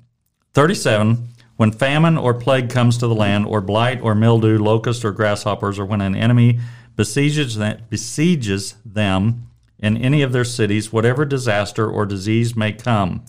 37, 0.54 1.28
when 1.58 1.72
famine 1.72 2.18
or 2.18 2.34
plague 2.34 2.70
comes 2.70 2.98
to 3.00 3.08
the 3.08 3.16
land, 3.16 3.46
or 3.46 3.62
blight 3.62 4.00
or 4.02 4.16
mildew, 4.16 4.58
locust 4.60 5.04
or 5.04 5.12
grasshoppers, 5.12 5.78
or 5.78 5.86
when 5.86 6.02
an 6.02 6.16
enemy 6.16 6.60
besieges 6.96 7.56
them, 7.56 7.82
besieges 7.90 8.76
them 8.86 9.48
in 9.80 9.98
any 9.98 10.22
of 10.22 10.32
their 10.32 10.46
cities, 10.46 10.94
whatever 10.94 11.26
disaster 11.26 11.90
or 11.90 12.06
disease 12.06 12.56
may 12.56 12.72
come. 12.72 13.24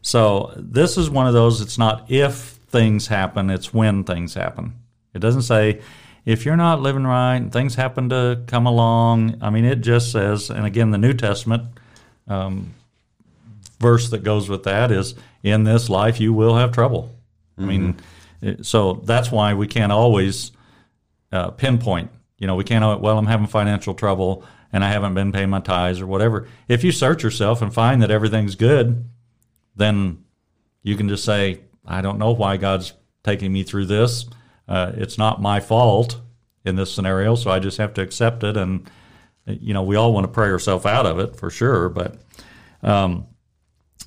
So 0.00 0.52
this 0.56 0.96
is 0.96 1.10
one 1.10 1.26
of 1.26 1.32
those. 1.32 1.60
It's 1.60 1.78
not 1.78 2.10
if 2.10 2.58
things 2.68 3.08
happen; 3.08 3.50
it's 3.50 3.74
when 3.74 4.04
things 4.04 4.34
happen. 4.34 4.74
It 5.12 5.18
doesn't 5.18 5.42
say 5.42 5.80
if 6.24 6.44
you're 6.44 6.56
not 6.56 6.80
living 6.80 7.04
right 7.04 7.50
things 7.50 7.76
happen 7.76 8.08
to 8.10 8.42
come 8.46 8.66
along. 8.66 9.38
I 9.40 9.50
mean, 9.50 9.64
it 9.64 9.80
just 9.80 10.12
says, 10.12 10.50
and 10.50 10.66
again, 10.66 10.90
the 10.90 10.98
New 10.98 11.14
Testament 11.14 11.64
um, 12.28 12.74
verse 13.80 14.10
that 14.10 14.22
goes 14.22 14.48
with 14.48 14.62
that 14.64 14.92
is, 14.92 15.14
"In 15.42 15.64
this 15.64 15.88
life 15.88 16.20
you 16.20 16.32
will 16.32 16.56
have 16.56 16.70
trouble." 16.70 17.15
I 17.58 17.62
mean, 17.62 17.96
so 18.62 18.94
that's 19.04 19.30
why 19.30 19.54
we 19.54 19.66
can't 19.66 19.92
always 19.92 20.52
uh, 21.32 21.50
pinpoint. 21.52 22.10
You 22.38 22.46
know, 22.46 22.54
we 22.54 22.64
can't. 22.64 23.00
Well, 23.00 23.18
I'm 23.18 23.26
having 23.26 23.46
financial 23.46 23.94
trouble 23.94 24.44
and 24.72 24.84
I 24.84 24.90
haven't 24.90 25.14
been 25.14 25.32
paying 25.32 25.50
my 25.50 25.60
tithes 25.60 26.00
or 26.00 26.06
whatever. 26.06 26.48
If 26.68 26.84
you 26.84 26.92
search 26.92 27.22
yourself 27.22 27.62
and 27.62 27.72
find 27.72 28.02
that 28.02 28.10
everything's 28.10 28.56
good, 28.56 29.08
then 29.74 30.24
you 30.82 30.96
can 30.96 31.08
just 31.08 31.24
say, 31.24 31.60
I 31.84 32.02
don't 32.02 32.18
know 32.18 32.32
why 32.32 32.56
God's 32.56 32.92
taking 33.24 33.52
me 33.52 33.62
through 33.62 33.86
this. 33.86 34.26
Uh, 34.68 34.92
it's 34.94 35.18
not 35.18 35.40
my 35.40 35.60
fault 35.60 36.20
in 36.64 36.76
this 36.76 36.92
scenario, 36.92 37.36
so 37.36 37.50
I 37.50 37.58
just 37.58 37.78
have 37.78 37.94
to 37.94 38.02
accept 38.02 38.44
it. 38.44 38.56
And 38.56 38.90
you 39.46 39.72
know, 39.72 39.82
we 39.82 39.96
all 39.96 40.12
want 40.12 40.24
to 40.24 40.32
pray 40.32 40.48
ourselves 40.48 40.84
out 40.84 41.06
of 41.06 41.18
it 41.18 41.36
for 41.36 41.50
sure. 41.50 41.88
But 41.88 42.18
um, 42.82 43.26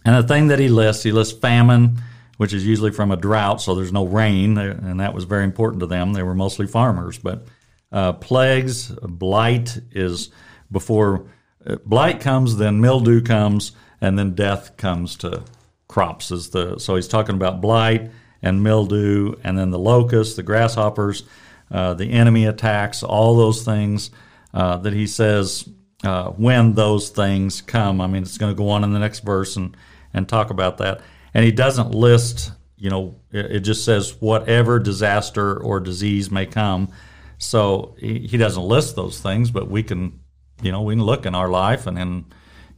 and 0.05 0.23
the 0.23 0.27
thing 0.27 0.47
that 0.47 0.59
he 0.59 0.67
lists, 0.67 1.03
he 1.03 1.11
lists 1.11 1.37
famine, 1.37 2.01
which 2.39 2.53
is 2.53 2.65
usually 2.65 2.89
from 2.89 3.11
a 3.11 3.17
drought, 3.17 3.61
so 3.61 3.75
there's 3.75 3.91
no 3.91 4.05
rain, 4.05 4.57
and 4.57 5.01
that 5.01 5.13
was 5.13 5.25
very 5.25 5.43
important 5.43 5.81
to 5.81 5.85
them. 5.85 6.13
They 6.13 6.23
were 6.23 6.33
mostly 6.33 6.67
farmers, 6.67 7.19
but 7.19 7.45
uh, 7.91 8.13
plagues, 8.13 8.87
blight 9.01 9.77
is 9.91 10.29
before 10.71 11.25
uh, 11.67 11.75
blight 11.85 12.21
comes, 12.21 12.55
then 12.55 12.79
mildew 12.79 13.19
comes, 13.23 13.73
and 13.99 14.17
then 14.17 14.35
death 14.35 14.77
comes 14.77 15.17
to 15.17 15.43
crops. 15.89 16.31
Is 16.31 16.51
the 16.51 16.79
so 16.79 16.95
he's 16.95 17.09
talking 17.09 17.35
about 17.35 17.59
blight 17.59 18.09
and 18.41 18.63
mildew, 18.63 19.35
and 19.43 19.57
then 19.57 19.71
the 19.71 19.77
locusts, 19.77 20.37
the 20.37 20.43
grasshoppers, 20.43 21.23
uh, 21.69 21.93
the 21.93 22.09
enemy 22.09 22.45
attacks, 22.45 23.03
all 23.03 23.35
those 23.35 23.63
things 23.65 24.11
uh, 24.53 24.77
that 24.77 24.93
he 24.93 25.07
says 25.07 25.67
uh, 26.05 26.29
when 26.29 26.73
those 26.73 27.09
things 27.09 27.59
come. 27.59 27.99
I 27.99 28.07
mean, 28.07 28.23
it's 28.23 28.37
going 28.37 28.55
to 28.55 28.57
go 28.57 28.69
on 28.69 28.85
in 28.85 28.93
the 28.93 28.99
next 28.99 29.25
verse 29.25 29.57
and 29.57 29.75
and 30.13 30.25
talk 30.29 30.51
about 30.51 30.77
that. 30.77 31.01
And 31.33 31.45
he 31.45 31.51
doesn't 31.51 31.91
list, 31.91 32.51
you 32.77 32.89
know, 32.89 33.15
it, 33.31 33.59
just 33.59 33.85
says 33.85 34.15
whatever 34.19 34.79
disaster 34.79 35.57
or 35.57 35.79
disease 35.79 36.31
may 36.31 36.45
come. 36.45 36.89
So 37.37 37.95
he, 37.99 38.19
he 38.27 38.37
doesn't 38.37 38.63
list 38.63 38.95
those 38.95 39.19
things, 39.19 39.51
but 39.51 39.69
we 39.69 39.83
can, 39.83 40.19
you 40.61 40.71
know, 40.71 40.81
we 40.81 40.95
can 40.95 41.03
look 41.03 41.25
in 41.25 41.35
our 41.35 41.49
life 41.49 41.87
and 41.87 41.97
in, 41.97 42.25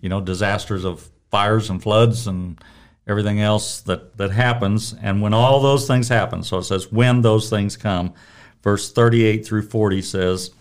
you 0.01 0.10
know, 0.10 0.22
disasters 0.22 0.86
of 0.86 1.10
fires 1.29 1.70
and 1.70 1.81
floods 1.81 2.27
and 2.27 2.62
everything 3.08 3.41
else 3.41 3.81
that, 3.81 4.17
that 4.17 4.31
happens. 4.31 4.93
And 5.01 5.22
when 5.22 5.34
all 5.34 5.62
those 5.62 5.88
things 5.88 6.10
happen, 6.10 6.43
so 6.43 6.58
it 6.60 6.63
says 6.63 6.91
when 6.91 7.22
those 7.22 7.50
things 7.50 7.77
come, 7.77 8.13
verse 8.62 8.91
38 8.91 9.46
through 9.46 9.63
40 9.63 10.01
says, 10.01 10.51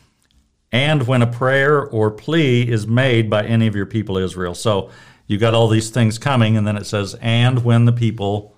and 0.73 1.07
when 1.07 1.23
a 1.23 1.27
prayer 1.27 1.83
or 1.83 2.11
plea 2.11 2.63
is 2.63 2.87
made 2.87 3.29
by 3.29 3.45
any 3.45 3.67
of 3.67 3.75
your 3.75 3.87
people 3.87 4.17
Israel. 4.17 4.55
So 4.55 4.91
you 5.31 5.39
got 5.39 5.55
all 5.55 5.69
these 5.69 5.91
things 5.91 6.19
coming, 6.19 6.57
and 6.57 6.67
then 6.67 6.77
it 6.77 6.87
says, 6.87 7.15
and 7.21 7.63
when 7.63 7.85
the 7.85 7.93
people 7.93 8.57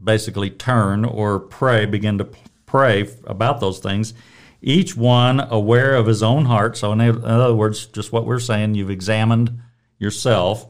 basically 0.00 0.48
turn 0.48 1.04
or 1.04 1.40
pray, 1.40 1.86
begin 1.86 2.18
to 2.18 2.28
pray 2.66 3.10
about 3.24 3.58
those 3.58 3.80
things, 3.80 4.14
each 4.62 4.96
one 4.96 5.40
aware 5.40 5.96
of 5.96 6.06
his 6.06 6.22
own 6.22 6.44
heart. 6.44 6.76
So, 6.76 6.92
in 6.92 7.00
other 7.00 7.52
words, 7.52 7.86
just 7.86 8.12
what 8.12 8.26
we're 8.26 8.38
saying, 8.38 8.76
you've 8.76 8.92
examined 8.92 9.58
yourself 9.98 10.68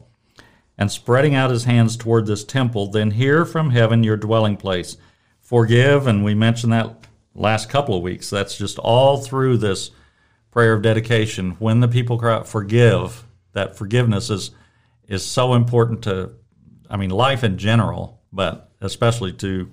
and 0.79 0.91
spreading 0.91 1.35
out 1.35 1.51
his 1.51 1.65
hands 1.65 1.95
toward 1.95 2.25
this 2.25 2.43
temple, 2.43 2.89
then 2.89 3.11
hear 3.11 3.45
from 3.45 3.69
heaven 3.69 4.03
your 4.03 4.17
dwelling 4.17 4.57
place. 4.57 4.97
Forgive, 5.41 6.07
and 6.07 6.23
we 6.25 6.33
mentioned 6.33 6.73
that 6.73 7.05
last 7.35 7.69
couple 7.69 7.95
of 7.95 8.01
weeks. 8.01 8.31
That's 8.31 8.57
just 8.57 8.79
all 8.79 9.17
through 9.17 9.57
this 9.57 9.91
prayer 10.49 10.73
of 10.73 10.81
dedication. 10.81 11.51
When 11.59 11.81
the 11.81 11.87
people 11.87 12.17
cry 12.17 12.37
out, 12.37 12.47
forgive, 12.47 13.27
that 13.53 13.77
forgiveness 13.77 14.31
is 14.31 14.49
is 15.09 15.25
so 15.25 15.55
important 15.55 16.03
to, 16.03 16.31
I 16.89 16.95
mean, 16.95 17.09
life 17.09 17.43
in 17.43 17.57
general, 17.57 18.21
but 18.31 18.69
especially 18.79 19.33
to 19.33 19.69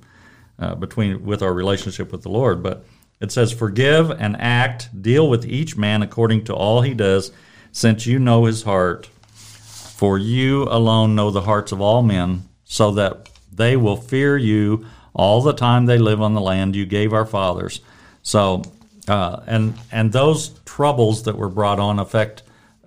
uh, 0.58 0.74
between 0.74 1.24
with 1.24 1.42
our 1.42 1.52
relationship 1.52 2.10
with 2.10 2.22
the 2.22 2.30
Lord. 2.30 2.62
But 2.62 2.84
it 3.20 3.30
says, 3.30 3.52
"Forgive 3.52 4.10
and 4.10 4.36
act, 4.40 4.90
deal 5.00 5.28
with 5.28 5.44
each 5.44 5.76
man 5.76 6.02
according 6.02 6.44
to 6.44 6.54
all 6.54 6.80
he 6.80 6.94
does, 6.94 7.30
since 7.70 8.06
you 8.06 8.18
know 8.18 8.46
his 8.46 8.62
heart. 8.64 9.10
For 9.36 10.18
you 10.18 10.64
alone 10.64 11.14
know 11.14 11.30
the 11.30 11.42
hearts 11.42 11.72
of 11.72 11.80
all 11.80 12.02
men, 12.02 12.48
so 12.64 12.90
that 12.92 13.30
they 13.52 13.76
will 13.76 13.96
fear 13.96 14.36
you 14.36 14.86
all 15.14 15.40
the 15.40 15.54
time 15.54 15.86
they 15.86 15.96
live 15.98 16.20
on 16.20 16.34
the 16.34 16.40
land 16.40 16.74
you 16.74 16.86
gave 16.86 17.12
our 17.12 17.26
fathers." 17.26 17.80
So, 18.22 18.62
uh, 19.06 19.40
and 19.46 19.74
and 19.92 20.12
those 20.12 20.48
troubles 20.64 21.22
that 21.24 21.36
were 21.36 21.48
brought 21.48 21.78
on 21.78 21.98
affect 21.98 22.42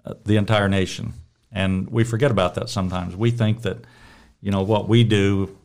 uh, 0.06 0.16
the 0.26 0.38
entire 0.38 0.70
nation. 0.70 1.14
And 1.52 1.90
we 1.90 2.04
forget 2.04 2.32
about 2.32 2.56
that 2.56 2.70
sometimes. 2.70 3.16
We 3.16 3.32
think 3.32 3.64
that, 3.64 3.78
you 4.42 4.52
know, 4.52 4.62
what 4.62 4.88
we 4.88 5.04
do, 5.04 5.58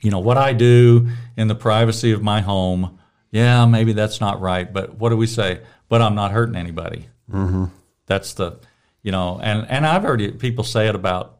you 0.00 0.10
know, 0.10 0.20
what 0.20 0.36
I 0.36 0.52
do 0.52 1.08
in 1.36 1.48
the 1.48 1.54
privacy 1.54 2.12
of 2.12 2.22
my 2.22 2.40
home, 2.40 2.98
yeah, 3.30 3.66
maybe 3.66 3.92
that's 3.92 4.20
not 4.20 4.40
right. 4.40 4.72
But 4.72 4.94
what 4.94 5.10
do 5.10 5.16
we 5.16 5.26
say? 5.26 5.60
But 5.88 6.02
I'm 6.02 6.14
not 6.14 6.30
hurting 6.30 6.56
anybody. 6.56 7.08
Mm-hmm. 7.30 7.64
That's 8.06 8.34
the, 8.34 8.60
you 9.02 9.12
know, 9.12 9.40
and, 9.42 9.66
and 9.68 9.86
I've 9.86 10.02
heard 10.02 10.38
people 10.38 10.64
say 10.64 10.88
it 10.88 10.94
about, 10.94 11.38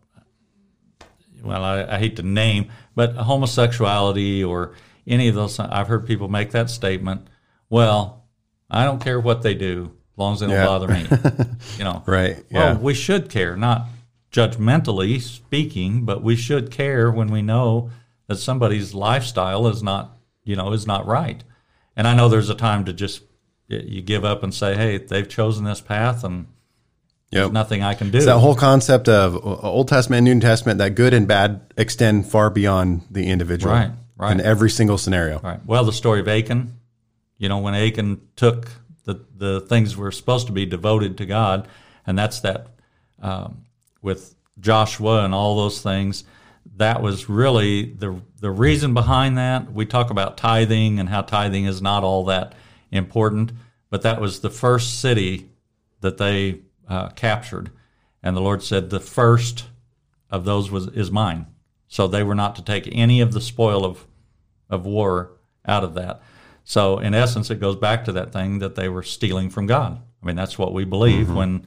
well, 1.43 1.63
I, 1.65 1.85
I 1.85 1.99
hate 1.99 2.17
to 2.17 2.23
name, 2.23 2.71
but 2.95 3.15
homosexuality 3.15 4.43
or 4.43 4.75
any 5.07 5.29
of 5.29 5.37
those. 5.37 5.61
I've 5.61 5.87
heard 5.87 6.07
people 6.07 6.29
make 6.29 6.51
that 6.51 6.71
statement. 6.71 7.29
Well, 7.71 8.25
I 8.69 8.85
don't 8.85 9.01
care 9.01 9.21
what 9.21 9.43
they 9.43 9.55
do 9.55 9.96
long 10.17 10.35
as 10.35 10.41
they 10.41 10.47
don't 10.47 10.55
Yeah. 10.57 10.67
bother 10.67 10.89
me. 10.89 11.07
You 11.79 11.85
know, 11.85 12.03
Right, 12.07 12.45
Well, 12.51 12.75
yeah. 12.75 12.79
we 12.79 12.95
should 12.95 13.29
care, 13.29 13.57
not 13.57 13.87
judgmentally 14.33 15.21
speaking, 15.21 16.05
but 16.05 16.23
we 16.23 16.37
should 16.37 16.71
care 16.71 17.11
when 17.11 17.29
we 17.29 17.43
know 17.43 17.91
that 18.29 18.37
somebody's 18.37 18.95
lifestyle 18.95 19.67
is 19.67 19.83
not, 19.83 20.17
you 20.45 20.57
know, 20.57 20.73
is 20.73 20.87
not 20.87 21.07
right. 21.07 21.43
And 21.97 22.07
I 22.07 22.15
know 22.15 22.29
there's 22.29 22.51
a 22.51 22.55
time 22.55 22.85
to 22.85 22.93
just 22.93 23.23
you 23.69 24.01
give 24.03 24.25
up 24.25 24.43
and 24.43 24.55
say, 24.55 24.77
"Hey, 24.77 24.99
they've 24.99 25.29
chosen 25.29 25.65
this 25.65 25.81
path, 25.81 26.23
and 26.23 26.47
there's 27.33 27.51
nothing 27.51 27.83
I 27.83 27.95
can 27.95 28.11
do." 28.11 28.19
It's 28.19 28.27
that 28.27 28.39
whole 28.39 28.55
concept 28.55 29.09
of 29.09 29.35
uh, 29.35 29.39
Old 29.69 29.89
Testament, 29.89 30.23
New 30.25 30.39
Testament, 30.39 30.79
that 30.79 30.95
good 30.95 31.15
and 31.15 31.27
bad 31.27 31.61
extend 31.77 32.27
far 32.29 32.51
beyond 32.51 33.03
the 33.11 33.27
individual. 33.29 33.75
Right, 33.75 33.91
right. 34.17 34.33
In 34.33 34.41
every 34.41 34.71
single 34.71 34.99
scenario. 34.99 35.41
Right. 35.41 35.65
Well, 35.67 35.85
the 35.85 35.93
story 35.93 36.21
of 36.21 36.29
Achan, 36.29 36.75
you 37.39 37.49
know, 37.49 37.59
when 37.59 37.75
Achan 37.75 38.21
took 38.37 38.69
the 39.07 39.25
the 39.35 39.61
things 39.63 39.97
were 39.97 40.13
supposed 40.13 40.47
to 40.49 40.53
be 40.53 40.67
devoted 40.67 41.17
to 41.19 41.27
God, 41.27 41.67
and 42.07 42.19
that's 42.19 42.41
that 42.41 42.67
um, 43.23 43.65
with 44.03 44.35
Joshua 44.61 45.25
and 45.25 45.35
all 45.35 45.57
those 45.57 45.81
things. 45.81 46.25
That 46.77 47.01
was 47.01 47.29
really 47.29 47.85
the 47.85 48.21
the 48.41 48.51
reason 48.51 48.93
behind 48.93 49.39
that. 49.39 49.73
We 49.73 49.87
talk 49.87 50.11
about 50.11 50.37
tithing 50.37 50.99
and 51.01 51.09
how 51.09 51.23
tithing 51.23 51.65
is 51.65 51.81
not 51.81 52.05
all 52.05 52.25
that 52.27 52.55
important, 52.91 53.53
but 53.89 54.03
that 54.03 54.21
was 54.21 54.41
the 54.41 54.51
first 54.51 55.01
city 55.01 55.49
that 56.01 56.19
they 56.19 56.61
uh, 56.89 57.09
captured, 57.11 57.71
and 58.23 58.37
the 58.37 58.43
Lord 58.43 58.63
said, 58.63 58.91
"The 58.91 59.01
first 59.01 59.67
of 60.29 60.45
those 60.45 60.71
was 60.71 60.89
is 60.89 61.11
mine." 61.11 61.47
So 61.89 62.09
they 62.09 62.25
were 62.25 62.35
not 62.35 62.57
to 62.57 62.63
take 62.63 62.89
any 62.91 63.21
of 63.21 63.33
the 63.33 63.41
spoil 63.41 63.85
of 63.85 64.05
of 64.69 64.85
war 64.85 65.31
out 65.65 65.85
of 65.85 65.95
that. 65.95 66.21
So 66.69 66.99
in 66.99 67.15
essence, 67.15 67.49
it 67.49 67.61
goes 67.61 67.77
back 67.77 68.05
to 68.05 68.13
that 68.13 68.33
thing 68.33 68.59
that 68.59 68.75
they 68.75 68.89
were 68.89 69.05
stealing 69.05 69.51
from 69.51 69.67
God. 69.67 70.01
I 70.21 70.27
mean, 70.27 70.35
that's 70.35 70.59
what 70.59 70.75
we 70.75 70.85
believe 70.85 71.27
mm-hmm. 71.27 71.37
when, 71.37 71.67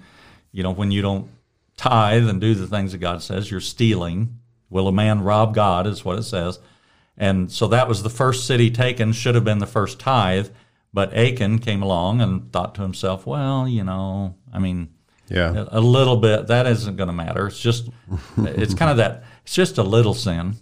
you 0.51 0.61
know, 0.61 0.71
when 0.71 0.91
you 0.91 1.01
don't 1.01 1.29
tithe 1.77 2.27
and 2.27 2.41
do 2.41 2.53
the 2.53 2.67
things 2.67 2.91
that 2.91 2.97
God 2.97 3.23
says, 3.23 3.49
you're 3.49 3.61
stealing. 3.61 4.39
Will 4.69 4.89
a 4.89 4.91
man 4.91 5.21
rob 5.21 5.55
God? 5.55 5.87
Is 5.87 6.03
what 6.03 6.19
it 6.19 6.23
says. 6.23 6.59
And 7.17 7.49
so 7.49 7.67
that 7.67 7.87
was 7.87 8.03
the 8.03 8.09
first 8.09 8.45
city 8.45 8.69
taken. 8.69 9.13
Should 9.13 9.35
have 9.35 9.45
been 9.45 9.59
the 9.59 9.65
first 9.65 10.01
tithe, 10.01 10.49
but 10.93 11.13
Achan 11.13 11.59
came 11.59 11.81
along 11.81 12.19
and 12.19 12.51
thought 12.51 12.75
to 12.75 12.81
himself, 12.81 13.25
well, 13.25 13.69
you 13.69 13.85
know, 13.85 14.35
I 14.51 14.59
mean, 14.59 14.89
Yeah. 15.29 15.65
a 15.69 15.79
little 15.79 16.17
bit 16.17 16.47
that 16.47 16.67
isn't 16.67 16.97
going 16.97 17.07
to 17.07 17.13
matter 17.13 17.47
it's 17.47 17.59
just 17.59 17.87
it's 18.37 18.73
kind 18.73 18.91
of 18.91 18.97
that 18.97 19.23
it's 19.43 19.53
just 19.53 19.77
a 19.77 19.83
little 19.83 20.15
sin 20.15 20.55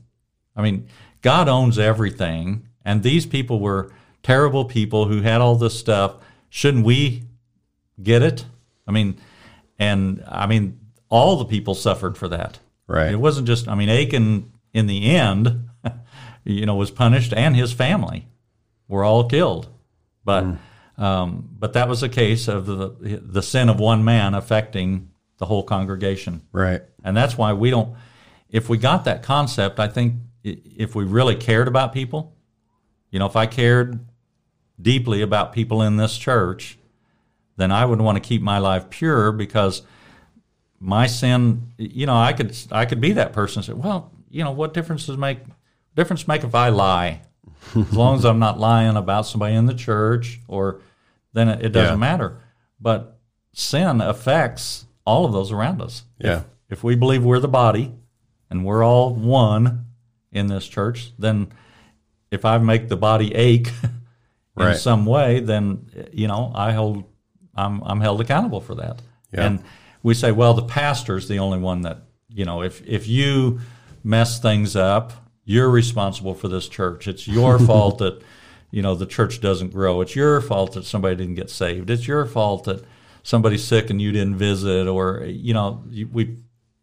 i 0.57 0.61
mean 0.61 0.89
god 1.21 1.47
owns 1.47 1.79
everything 1.79 2.67
and 2.83 3.01
these 3.01 3.25
people 3.25 3.61
were 3.61 3.93
terrible 4.27 4.65
people 4.65 5.05
who 5.05 5.21
had 5.21 5.39
all 5.39 5.55
this 5.55 5.79
stuff 5.79 6.15
shouldn't 6.49 6.85
we 6.85 7.23
get 8.03 8.21
it? 8.21 8.45
I 8.85 8.91
mean, 8.91 9.17
and 9.79 10.21
I 10.27 10.47
mean, 10.47 10.79
all 11.07 11.37
the 11.37 11.45
people 11.45 11.75
suffered 11.75 12.17
for 12.17 12.27
that. 12.27 12.59
Right. 12.87 13.11
It 13.11 13.19
wasn't 13.21 13.47
just. 13.47 13.69
I 13.69 13.75
mean, 13.75 13.89
Achan 13.89 14.51
in 14.73 14.87
the 14.87 15.15
end, 15.15 15.69
you 16.43 16.65
know, 16.65 16.75
was 16.75 16.91
punished, 16.91 17.33
and 17.33 17.55
his 17.55 17.71
family 17.71 18.27
were 18.89 19.05
all 19.05 19.29
killed. 19.29 19.69
But 20.25 20.57
um, 20.97 21.49
but 21.57 21.71
that 21.73 21.87
was 21.87 22.03
a 22.03 22.09
case 22.09 22.49
of 22.49 22.65
the 22.65 23.21
the 23.21 23.41
sin 23.41 23.69
of 23.69 23.79
one 23.79 24.03
man 24.03 24.33
affecting 24.33 25.09
the 25.37 25.45
whole 25.45 25.63
congregation. 25.63 26.41
Right. 26.51 26.81
And 27.01 27.15
that's 27.15 27.37
why 27.37 27.53
we 27.53 27.69
don't, 27.69 27.95
if 28.49 28.67
we 28.67 28.77
got 28.77 29.05
that 29.05 29.23
concept, 29.23 29.79
I 29.79 29.87
think 29.87 30.15
if 30.43 30.95
we 30.95 31.05
really 31.05 31.35
cared 31.35 31.67
about 31.67 31.93
people, 31.93 32.35
you 33.11 33.19
know, 33.19 33.27
if 33.27 33.35
I 33.35 33.45
cared 33.45 33.99
deeply 34.81 35.21
about 35.21 35.53
people 35.53 35.81
in 35.81 35.97
this 35.97 36.17
church, 36.17 36.77
then 37.55 37.71
I 37.71 37.85
would 37.85 37.99
want 38.01 38.15
to 38.21 38.27
keep 38.27 38.41
my 38.41 38.59
life 38.59 38.89
pure 38.89 39.31
because 39.31 39.81
my 40.79 41.07
sin, 41.07 41.71
you 41.77 42.05
know, 42.05 42.15
I 42.15 42.33
could, 42.33 42.55
I 42.71 42.85
could 42.85 43.01
be 43.01 43.13
that 43.13 43.33
person 43.33 43.59
and 43.59 43.65
say, 43.65 43.73
well, 43.73 44.11
you 44.29 44.43
know, 44.43 44.51
what 44.51 44.73
difference 44.73 45.07
does 45.07 45.17
make, 45.17 45.39
difference 45.95 46.27
make 46.27 46.43
if 46.43 46.53
I 46.53 46.69
lie? 46.69 47.21
As 47.75 47.93
long 47.93 48.15
as 48.17 48.25
I'm 48.25 48.39
not 48.39 48.59
lying 48.59 48.95
about 48.95 49.25
somebody 49.25 49.55
in 49.55 49.65
the 49.65 49.73
church 49.73 50.39
or 50.47 50.81
then 51.33 51.49
it, 51.49 51.65
it 51.65 51.69
doesn't 51.69 51.95
Yeah. 51.95 51.99
matter. 51.99 52.37
But 52.79 53.17
sin 53.53 53.99
affects 54.01 54.85
all 55.05 55.25
of 55.25 55.33
those 55.33 55.51
around 55.51 55.81
us. 55.81 56.03
Yeah. 56.19 56.43
If 56.69 56.83
we 56.83 56.95
believe 56.95 57.23
we're 57.23 57.39
the 57.39 57.47
body 57.47 57.93
and 58.49 58.63
we're 58.63 58.83
all 58.83 59.13
one 59.15 59.85
in 60.31 60.47
this 60.47 60.67
church, 60.67 61.11
then 61.17 61.47
if 62.29 62.45
I 62.45 62.57
make 62.59 62.87
the 62.89 62.97
body 62.97 63.33
ache 63.33 63.71
in 64.59 64.77
some 64.77 65.05
way, 65.05 65.39
then 65.39 65.89
you 66.11 66.27
know 66.27 66.51
I 66.55 66.71
hold 66.71 67.03
I'm 67.55 67.81
I'm 67.83 68.01
held 68.01 68.21
accountable 68.21 68.61
for 68.61 68.75
that. 68.75 69.01
Yeah. 69.33 69.45
And 69.45 69.63
we 70.03 70.13
say, 70.13 70.31
well, 70.31 70.53
the 70.53 70.63
pastor's 70.63 71.27
the 71.27 71.39
only 71.39 71.59
one 71.59 71.81
that 71.81 72.01
you 72.29 72.45
know 72.45 72.61
if 72.63 72.85
if 72.87 73.07
you 73.07 73.59
mess 74.03 74.39
things 74.39 74.75
up, 74.75 75.13
you're 75.43 75.69
responsible 75.69 76.33
for 76.33 76.47
this 76.47 76.67
church. 76.67 77.07
It's 77.07 77.27
your 77.27 77.59
fault 77.69 77.97
that 77.99 78.21
you 78.71 78.81
know 78.81 78.95
the 78.95 79.05
church 79.05 79.41
doesn't 79.41 79.71
grow. 79.73 80.01
It's 80.01 80.15
your 80.15 80.41
fault 80.41 80.73
that 80.73 80.85
somebody 80.85 81.15
didn't 81.15 81.35
get 81.35 81.49
saved. 81.49 81.89
It's 81.89 82.07
your 82.07 82.25
fault 82.25 82.65
that 82.65 82.83
somebody's 83.23 83.63
sick 83.63 83.89
and 83.89 84.01
you 84.01 84.11
didn't 84.11 84.35
visit, 84.37 84.87
or 84.87 85.23
you 85.25 85.53
know 85.53 85.83
we 86.11 86.37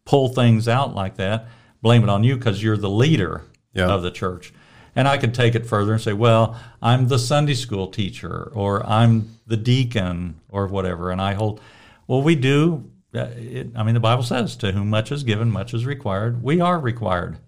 pull 0.04 0.28
things 0.28 0.68
out 0.68 0.94
like 0.94 1.16
that, 1.16 1.46
blame 1.80 2.02
it 2.02 2.08
on 2.10 2.24
you 2.24 2.36
because 2.36 2.62
you're 2.62 2.76
the 2.76 2.90
leader 2.90 3.42
Yeah. 3.72 3.86
of 3.88 4.02
the 4.02 4.10
church. 4.10 4.52
And 4.96 5.08
I 5.08 5.18
could 5.18 5.34
take 5.34 5.54
it 5.54 5.66
further 5.66 5.92
and 5.92 6.00
say, 6.00 6.12
well, 6.12 6.56
I'm 6.80 7.08
the 7.08 7.18
Sunday 7.18 7.54
school 7.54 7.88
teacher, 7.88 8.50
or 8.54 8.84
I'm 8.88 9.36
the 9.46 9.56
deacon, 9.56 10.40
or 10.48 10.66
whatever. 10.68 11.10
And 11.10 11.20
I 11.20 11.34
hold, 11.34 11.60
well, 12.06 12.22
we 12.22 12.34
do. 12.36 12.90
uh, 13.14 13.26
It, 13.36 13.70
I 13.74 13.82
mean, 13.82 13.94
the 13.94 14.00
Bible 14.00 14.22
says, 14.22 14.54
to 14.56 14.72
whom 14.72 14.90
much 14.90 15.10
is 15.10 15.24
given, 15.24 15.50
much 15.50 15.74
is 15.74 15.84
required. 15.84 16.42
We 16.42 16.60
are 16.60 16.78
required 16.78 17.38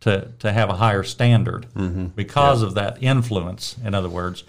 to, 0.00 0.28
to 0.38 0.52
have 0.52 0.68
a 0.70 0.74
higher 0.76 1.02
standard 1.02 1.66
because 2.14 2.62
of 2.62 2.74
that 2.74 3.02
influence, 3.02 3.76
in 3.84 3.94
other 3.94 4.08
words. 4.10 4.44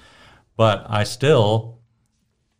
But 0.55 0.85
I 0.87 1.03
still, 1.03 1.79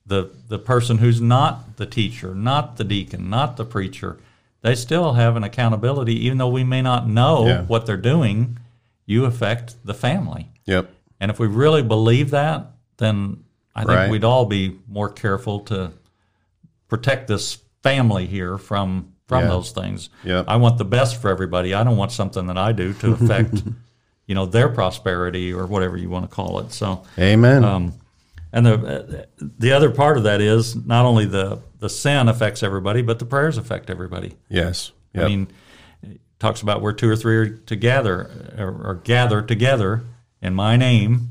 the, 0.05 0.31
the 0.47 0.59
person 0.59 0.97
who's 0.97 1.21
not 1.21 1.77
the 1.77 1.85
teacher, 1.85 2.33
not 2.33 2.77
the 2.77 2.83
deacon, 2.83 3.29
not 3.29 3.55
the 3.57 3.65
preacher, 3.65 4.17
they 4.61 4.73
still 4.75 5.13
have 5.13 5.35
an 5.35 5.43
accountability, 5.43 6.25
even 6.25 6.39
though 6.39 6.49
we 6.49 6.63
may 6.63 6.81
not 6.81 7.07
know 7.07 7.45
Yeah. 7.45 7.61
what 7.63 7.85
they're 7.85 7.97
doing, 7.97 8.57
you 9.05 9.25
affect 9.25 9.75
the 9.85 9.93
family. 9.93 10.49
Yep. 10.65 10.89
And 11.19 11.31
if 11.31 11.39
we 11.39 11.47
really 11.47 11.81
believe 11.83 12.31
that, 12.31 12.71
then 12.97 13.43
I 13.75 13.81
think 13.81 13.89
Right. 13.97 14.09
we'd 14.09 14.23
all 14.23 14.45
be 14.45 14.77
more 14.87 15.09
careful 15.09 15.59
to 15.61 15.91
protect 16.87 17.27
this 17.27 17.59
family 17.83 18.25
here 18.25 18.57
from 18.57 19.11
from 19.27 19.41
Yeah. 19.45 19.49
those 19.49 19.71
things. 19.71 20.09
Yep. 20.23 20.45
I 20.47 20.57
want 20.57 20.77
the 20.77 20.85
best 20.85 21.19
for 21.19 21.31
everybody. 21.31 21.73
I 21.73 21.83
don't 21.83 21.97
want 21.97 22.11
something 22.11 22.45
that 22.45 22.59
I 22.59 22.73
do 22.73 22.93
to 22.93 23.13
affect, 23.19 23.63
you 24.27 24.35
know, 24.35 24.45
their 24.45 24.69
prosperity 24.69 25.51
or 25.51 25.65
whatever 25.65 25.97
you 25.97 26.11
want 26.11 26.29
to 26.29 26.35
call 26.35 26.59
it. 26.59 26.71
So, 26.71 27.01
Amen. 27.17 27.63
um, 27.63 27.93
and 28.53 28.67
the 28.67 29.27
the 29.39 29.71
other 29.71 29.89
part 29.89 30.17
of 30.17 30.23
that 30.25 30.41
is 30.41 30.75
not 30.75 31.05
only 31.05 31.25
the 31.25 31.57
the 31.79 31.89
sin 31.89 32.29
affects 32.29 32.61
everybody, 32.61 33.01
but 33.01 33.17
the 33.17 33.25
prayers 33.25 33.57
affect 33.57 33.89
everybody. 33.89 34.35
yes. 34.47 34.91
Yep. 35.15 35.23
I 35.23 35.27
mean, 35.27 35.47
talks 36.39 36.61
about 36.61 36.81
where 36.81 36.93
two 36.93 37.09
or 37.09 37.15
three 37.15 37.35
are 37.37 37.49
together 37.49 38.53
or, 38.57 38.89
or 38.89 38.95
gather 39.03 39.41
together 39.41 40.03
in 40.41 40.53
my 40.53 40.75
name. 40.75 41.29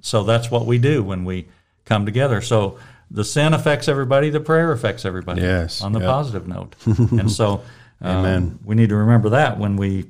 So 0.00 0.24
that's 0.24 0.50
what 0.50 0.66
we 0.66 0.78
do 0.78 1.02
when 1.02 1.24
we 1.24 1.48
come 1.84 2.06
together. 2.06 2.40
So 2.40 2.78
the 3.10 3.24
sin 3.24 3.52
affects 3.52 3.88
everybody, 3.88 4.30
the 4.30 4.40
prayer 4.40 4.72
affects 4.72 5.04
everybody. 5.04 5.42
Yes, 5.42 5.82
On 5.82 5.92
the 5.92 6.00
yep. 6.00 6.08
positive 6.08 6.48
note. 6.48 6.74
and 6.86 7.30
so 7.30 7.62
um, 8.00 8.16
Amen. 8.16 8.58
we 8.64 8.74
need 8.74 8.88
to 8.90 8.96
remember 8.96 9.30
that 9.30 9.58
when 9.58 9.76
we 9.76 10.06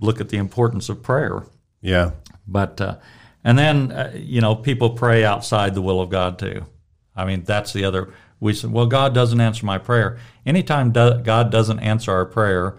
look 0.00 0.20
at 0.20 0.28
the 0.28 0.36
importance 0.36 0.88
of 0.88 1.02
prayer. 1.02 1.42
yeah. 1.80 2.10
But 2.48 2.80
uh, 2.80 2.96
and 3.42 3.58
then 3.58 3.90
uh, 3.90 4.12
you 4.14 4.40
know 4.40 4.54
people 4.54 4.90
pray 4.90 5.24
outside 5.24 5.74
the 5.74 5.82
will 5.82 6.00
of 6.00 6.10
God 6.10 6.38
too. 6.38 6.64
I 7.16 7.24
mean 7.24 7.42
that's 7.42 7.72
the 7.72 7.84
other. 7.84 8.12
We 8.38 8.52
said, 8.52 8.70
well, 8.70 8.86
God 8.86 9.14
doesn't 9.14 9.40
answer 9.40 9.64
my 9.66 9.78
prayer. 9.78 10.18
Anytime 10.44 10.92
do, 10.92 11.20
God 11.24 11.50
doesn't 11.50 11.80
answer 11.80 12.12
our 12.12 12.26
prayer, 12.26 12.68
uh, 12.68 12.76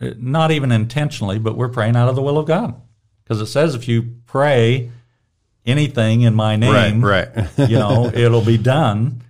not 0.00 0.50
even 0.50 0.72
intentionally, 0.72 1.38
but 1.38 1.56
we're 1.56 1.68
praying 1.68 1.96
out 1.96 2.08
of 2.08 2.16
the 2.16 2.22
will 2.22 2.38
of 2.38 2.46
God, 2.46 2.74
because 3.24 3.40
it 3.40 3.46
says 3.46 3.74
if 3.74 3.88
you 3.88 4.14
pray 4.26 4.90
anything 5.64 6.22
in 6.22 6.34
my 6.34 6.56
name, 6.56 7.04
Right. 7.04 7.28
Right. 7.36 7.68
you 7.70 7.78
know, 7.78 8.06
it'll 8.14 8.44
be 8.44 8.58
done. 8.58 9.22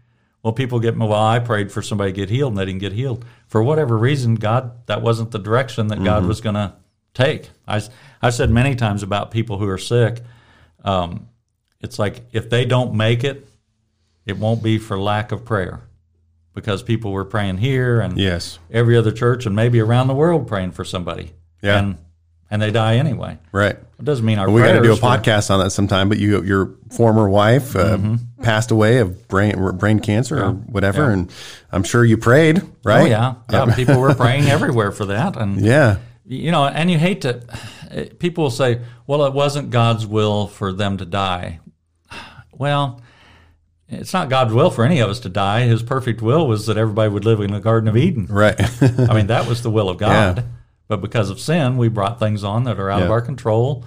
Well, 0.43 0.53
people 0.53 0.79
get, 0.79 0.97
well, 0.97 1.13
I 1.13 1.39
prayed 1.41 1.73
for 1.73 1.83
somebody 1.83 2.13
to 2.13 2.17
get 2.17 2.31
healed 2.31 2.53
and 2.53 2.59
they 2.59 2.65
didn't 2.67 2.81
get 2.81 2.93
healed. 2.93 3.25
For 3.49 3.63
whatever 3.63 3.97
reason, 3.99 4.37
God, 4.37 4.87
that 4.87 5.03
wasn't 5.03 5.31
the 5.33 5.39
direction 5.39 5.89
that 5.89 6.05
God 6.05 6.25
was 6.25 6.41
going 6.41 6.55
to 6.55 6.75
take. 7.15 7.51
I, 7.67 7.83
I've 8.23 8.35
said 8.35 8.51
many 8.51 8.77
times 8.77 9.03
about 9.03 9.31
people 9.33 9.59
who 9.59 9.69
are 9.69 9.79
sick, 9.79 10.21
um, 10.85 11.29
it's 11.81 11.99
like 11.99 12.23
if 12.33 12.49
they 12.49 12.65
don't 12.65 12.95
make 12.95 13.25
it, 13.25 13.49
it 14.25 14.39
won't 14.39 14.63
be 14.63 14.79
for 14.79 14.99
lack 14.99 15.33
of 15.33 15.45
prayer 15.45 15.81
because 16.57 16.83
people 16.83 17.13
were 17.13 17.25
praying 17.25 17.59
here 17.59 18.01
and 18.01 18.19
yes. 18.19 18.59
every 18.73 18.97
other 18.97 19.13
church 19.13 19.47
and 19.47 19.55
maybe 19.55 19.79
around 19.79 20.09
the 20.09 20.15
world 20.15 20.49
praying 20.49 20.73
for 20.73 20.85
somebody. 20.85 21.31
Yeah. 21.63 21.79
And, 21.79 21.99
and 22.51 22.61
they 22.63 22.71
die 22.73 22.97
anyway. 22.97 23.39
Right. 23.53 23.77
It 23.77 24.05
doesn't 24.05 24.25
mean 24.25 24.39
our 24.39 24.51
We 24.51 24.63
got 24.63 24.73
to 24.73 24.83
do 24.83 24.93
a 24.93 24.97
podcast 24.97 25.51
on 25.51 25.61
that 25.61 25.71
sometime. 25.71 26.09
But 26.09 26.19
you, 26.19 26.43
your 26.43 26.75
former 26.91 27.29
wife 27.29 27.77
uh, 27.77 27.97
Mm-hmm. 27.99 28.43
passed 28.43 28.71
away 28.71 28.99
of 28.99 29.29
brain 29.29 29.55
brain 29.79 30.01
cancer 30.01 30.43
or 30.45 30.53
whatever, 30.53 31.11
and 31.11 31.31
I'm 31.73 31.83
sure 31.83 32.05
you 32.05 32.17
prayed, 32.19 32.63
right? 32.85 33.03
Oh 33.03 33.07
yeah, 33.07 33.35
yeah. 33.51 33.75
people 33.75 33.99
were 33.99 34.15
praying 34.15 34.45
everywhere 34.49 34.93
for 34.93 35.07
that, 35.07 35.37
and 35.37 35.61
Yeah. 35.61 35.97
you 36.27 36.51
know, 36.53 36.67
and 36.67 36.91
you 36.91 36.99
hate 36.99 37.23
to. 37.23 37.43
People 38.19 38.45
will 38.45 38.51
say, 38.51 38.81
"Well, 39.07 39.25
it 39.25 39.33
wasn't 39.33 39.71
God's 39.71 40.07
will 40.07 40.47
for 40.47 40.73
them 40.73 40.99
to 40.99 41.05
die." 41.07 41.61
Well, 42.53 43.01
it's 43.89 44.13
not 44.13 44.29
God's 44.29 44.53
will 44.53 44.71
for 44.71 44.85
any 44.85 44.99
of 44.99 45.09
us 45.09 45.21
to 45.21 45.29
die. 45.29 45.63
His 45.63 45.83
perfect 45.83 46.21
will 46.21 46.49
was 46.49 46.67
that 46.67 46.77
everybody 46.77 47.09
would 47.09 47.25
live 47.25 47.41
in 47.41 47.53
the 47.53 47.61
Garden 47.61 47.89
of 47.89 47.97
Eden. 47.97 48.27
Right. 48.29 48.57
I 48.83 49.15
mean, 49.15 49.29
that 49.29 49.47
was 49.47 49.63
the 49.63 49.71
will 49.71 49.89
of 49.89 49.99
God. 49.99 50.39
Yeah. 50.39 50.45
But 50.89 51.01
because 51.01 51.31
of 51.31 51.41
sin, 51.41 51.77
we 51.77 51.89
brought 51.89 52.19
things 52.19 52.45
on 52.45 52.65
that 52.65 52.79
are 52.79 52.91
out 52.91 53.03
of 53.03 53.11
our 53.11 53.21
control. 53.21 53.85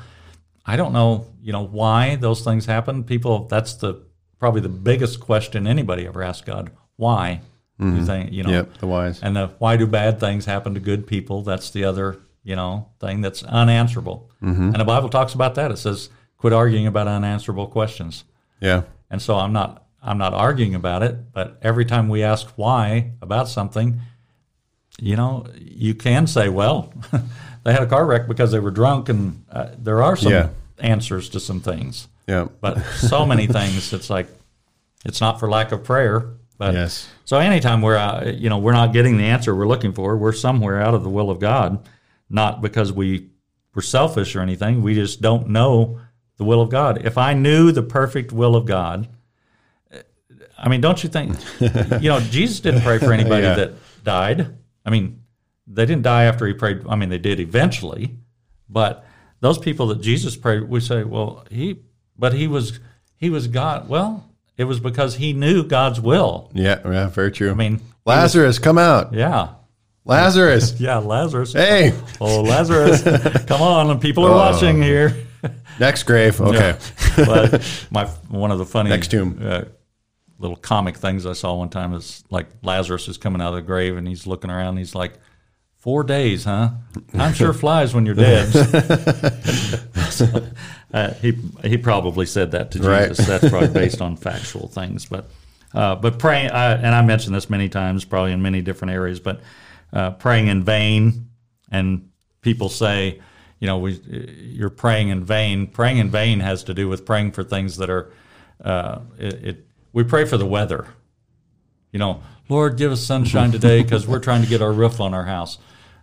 I 0.65 0.75
don't 0.75 0.93
know, 0.93 1.27
you 1.41 1.51
know, 1.51 1.65
why 1.65 2.15
those 2.15 2.43
things 2.43 2.65
happen. 2.65 3.03
People, 3.03 3.47
that's 3.47 3.73
the 3.75 4.03
probably 4.37 4.61
the 4.61 4.69
biggest 4.69 5.19
question 5.19 5.67
anybody 5.67 6.05
ever 6.07 6.21
asked 6.21 6.45
God. 6.45 6.71
Why? 6.95 7.41
You 7.79 7.85
mm-hmm. 7.85 8.05
think, 8.05 8.31
you 8.33 8.43
know, 8.43 8.49
yep. 8.49 8.77
The 8.79 8.87
wise. 8.87 9.21
and 9.23 9.35
the 9.35 9.51
why 9.57 9.77
do 9.77 9.87
bad 9.87 10.19
things 10.19 10.45
happen 10.45 10.73
to 10.73 10.81
good 10.81 11.07
people? 11.07 11.43
That's 11.43 11.69
the 11.69 11.85
other, 11.85 12.19
you 12.43 12.55
know, 12.57 12.89
thing 12.99 13.21
that's 13.21 13.41
unanswerable. 13.43 14.29
Mm-hmm. 14.43 14.63
And 14.63 14.75
the 14.75 14.85
Bible 14.85 15.07
talks 15.07 15.33
about 15.33 15.55
that. 15.55 15.71
It 15.71 15.77
says, 15.77 16.09
"Quit 16.37 16.51
arguing 16.51 16.87
about 16.87 17.07
unanswerable 17.07 17.67
questions." 17.67 18.25
Yeah. 18.59 18.83
And 19.09 19.21
so 19.21 19.37
I'm 19.37 19.53
not 19.53 19.85
I'm 20.01 20.17
not 20.17 20.33
arguing 20.33 20.75
about 20.75 21.03
it, 21.03 21.31
but 21.33 21.57
every 21.61 21.85
time 21.85 22.07
we 22.09 22.23
ask 22.23 22.47
why 22.55 23.11
about 23.21 23.49
something, 23.49 23.99
you 24.99 25.15
know, 25.15 25.45
you 25.59 25.93
can 25.95 26.27
say, 26.27 26.49
"Well, 26.49 26.93
they 27.63 27.71
had 27.73 27.83
a 27.83 27.87
car 27.87 28.05
wreck 28.05 28.27
because 28.27 28.51
they 28.51 28.59
were 28.59 28.71
drunk," 28.71 29.09
and 29.09 29.43
uh, 29.51 29.69
there 29.77 30.01
are 30.03 30.15
some 30.15 30.31
Yeah. 30.31 30.49
answers 30.79 31.29
to 31.29 31.39
some 31.39 31.59
things. 31.61 32.07
Yeah. 32.27 32.47
But 32.61 32.81
so 32.97 33.25
many 33.25 33.47
things, 33.57 33.91
it's 33.93 34.09
like 34.09 34.27
it's 35.05 35.21
not 35.21 35.39
for 35.39 35.49
lack 35.49 35.71
of 35.71 35.83
prayer. 35.83 36.25
But 36.57 36.73
Yes. 36.73 37.07
so 37.23 37.37
anytime 37.37 37.81
we're 37.81 37.95
uh, 37.97 38.31
you 38.35 38.49
know 38.49 38.57
we're 38.57 38.73
not 38.73 38.91
getting 38.93 39.17
the 39.17 39.25
answer 39.25 39.55
we're 39.55 39.67
looking 39.67 39.93
for, 39.93 40.17
we're 40.17 40.33
somewhere 40.33 40.81
out 40.81 40.93
of 40.93 41.03
the 41.03 41.09
will 41.09 41.29
of 41.29 41.39
God, 41.39 41.87
not 42.29 42.61
because 42.61 42.91
we 42.91 43.29
we're 43.75 43.81
selfish 43.81 44.35
or 44.35 44.41
anything. 44.41 44.81
We 44.81 44.93
just 44.95 45.21
don't 45.21 45.49
know 45.49 45.99
the 46.37 46.43
will 46.43 46.61
of 46.61 46.69
God. 46.69 47.05
If 47.05 47.17
I 47.17 47.33
knew 47.33 47.71
the 47.71 47.83
perfect 47.83 48.31
will 48.33 48.55
of 48.55 48.65
God, 48.65 49.07
I 50.61 50.69
mean, 50.69 50.81
don't 50.81 51.01
you 51.03 51.09
think? 51.09 51.35
you 51.59 52.09
know, 52.09 52.19
Jesus 52.19 52.59
didn't 52.59 52.81
pray 52.81 52.97
for 52.99 53.13
anybody 53.13 53.43
Yeah. 53.43 53.55
that 53.55 53.73
died. 54.03 54.55
I 54.85 54.89
mean, 54.89 55.21
they 55.67 55.85
didn't 55.85 56.03
die 56.03 56.23
after 56.25 56.45
he 56.47 56.53
prayed. 56.53 56.81
I 56.89 56.95
mean, 56.95 57.09
they 57.09 57.17
did 57.17 57.39
eventually, 57.39 58.15
but 58.69 59.05
those 59.39 59.57
people 59.57 59.87
that 59.87 60.01
Jesus 60.01 60.35
prayed, 60.35 60.63
we 60.63 60.79
say, 60.79 61.03
well, 61.03 61.45
he, 61.49 61.79
but 62.17 62.33
he 62.33 62.47
was, 62.47 62.79
he 63.15 63.29
was 63.29 63.47
God. 63.47 63.87
Well, 63.87 64.25
it 64.57 64.65
was 64.65 64.79
because 64.79 65.15
he 65.15 65.31
knew 65.33 65.63
God's 65.63 66.01
will. 66.01 66.51
Yeah, 66.53 66.79
yeah, 66.85 67.07
very 67.07 67.31
true. 67.31 67.51
I 67.51 67.53
mean, 67.53 67.79
Lazarus, 68.05 68.59
come 68.59 68.77
out. 68.77 69.13
yeah, 69.13 69.53
Lazarus. 70.05 70.75
yeah, 70.79 70.97
Lazarus. 70.97 71.53
hey, 71.53 71.93
Oh, 72.21 72.41
Lazarus, 72.41 73.03
come 73.45 73.61
on! 73.61 73.99
People 73.99 74.25
are 74.25 74.35
watching 74.35 74.81
here. 74.81 75.15
next 75.79 76.03
grave. 76.03 76.41
Okay. 76.41 76.75
but 77.15 77.87
my 77.91 78.05
one 78.27 78.51
of 78.51 78.57
the 78.57 78.65
funny 78.65 78.89
Next 78.89 79.11
tomb. 79.11 79.39
uh, 79.41 79.61
little 80.39 80.57
comic 80.57 80.97
things 80.97 81.25
I 81.25 81.33
saw 81.33 81.53
one 81.55 81.69
time 81.69 81.93
is 81.93 82.23
like 82.29 82.47
Lazarus 82.63 83.07
is 83.07 83.17
coming 83.17 83.41
out 83.41 83.49
of 83.49 83.55
the 83.55 83.61
grave 83.61 83.97
and 83.97 84.07
he's 84.07 84.25
looking 84.25 84.49
around. 84.49 84.69
And 84.69 84.79
he's 84.79 84.95
like, 84.95 85.13
four 85.77 86.03
days, 86.03 86.45
huh? 86.45 86.71
Time 87.13 87.33
sure 87.33 87.53
flies 87.65 87.93
when 87.93 88.05
you're 88.05 88.15
dead." 88.15 88.47
So, 90.11 90.47
uh, 90.93 91.13
he 91.15 91.37
he 91.63 91.77
probably 91.77 92.25
said 92.25 92.51
that 92.51 92.71
to 92.71 92.79
Right. 92.79 93.09
Jesus. 93.09 93.27
That's 93.27 93.49
probably 93.49 93.69
based 93.69 94.01
on 94.01 94.15
factual 94.15 94.67
things, 94.67 95.05
but. 95.05 95.29
Uh, 95.71 95.93
but 95.93 96.17
praying, 96.17 96.49
uh, 96.49 96.81
and 96.81 96.95
I 96.95 97.03
mentioned 97.03 97.35
this 97.35 97.47
many 97.47 97.69
times, 97.69 98.03
probably 98.03 98.31
in 98.31 98.41
many 98.41 98.63
different 98.63 98.91
areas, 98.91 99.19
but 99.19 99.41
uh, 99.93 100.09
praying 100.09 100.47
in 100.47 100.63
vain, 100.63 101.29
and 101.71 102.09
people 102.41 102.69
say, 102.69 103.21
you 103.59 103.67
know, 103.67 103.77
we, 103.77 103.93
you're 104.01 104.71
praying 104.71 105.09
in 105.09 105.23
vain. 105.23 105.67
Praying 105.67 105.97
in 105.97 106.09
vain 106.09 106.39
has 106.39 106.63
to 106.63 106.73
do 106.73 106.89
with 106.89 107.05
praying 107.05 107.33
for 107.33 107.43
things 107.43 107.77
that 107.77 107.91
are, 107.91 108.11
uh, 108.63 109.01
it, 109.19 109.33
it. 109.45 109.67
We 109.93 110.03
pray 110.03 110.25
for 110.25 110.37
the 110.37 110.45
weather. 110.45 110.87
You 111.91 111.99
know, 111.99 112.21
Lord, 112.47 112.77
give 112.77 112.91
us 112.91 113.01
sunshine 113.01 113.51
today 113.51 113.81
because 113.83 114.07
we're 114.07 114.19
trying 114.19 114.43
to 114.43 114.47
get 114.49 114.61
our 114.61 114.71
roof 114.71 114.99
on 114.99 115.13
our 115.13 115.25
house. 115.25 115.57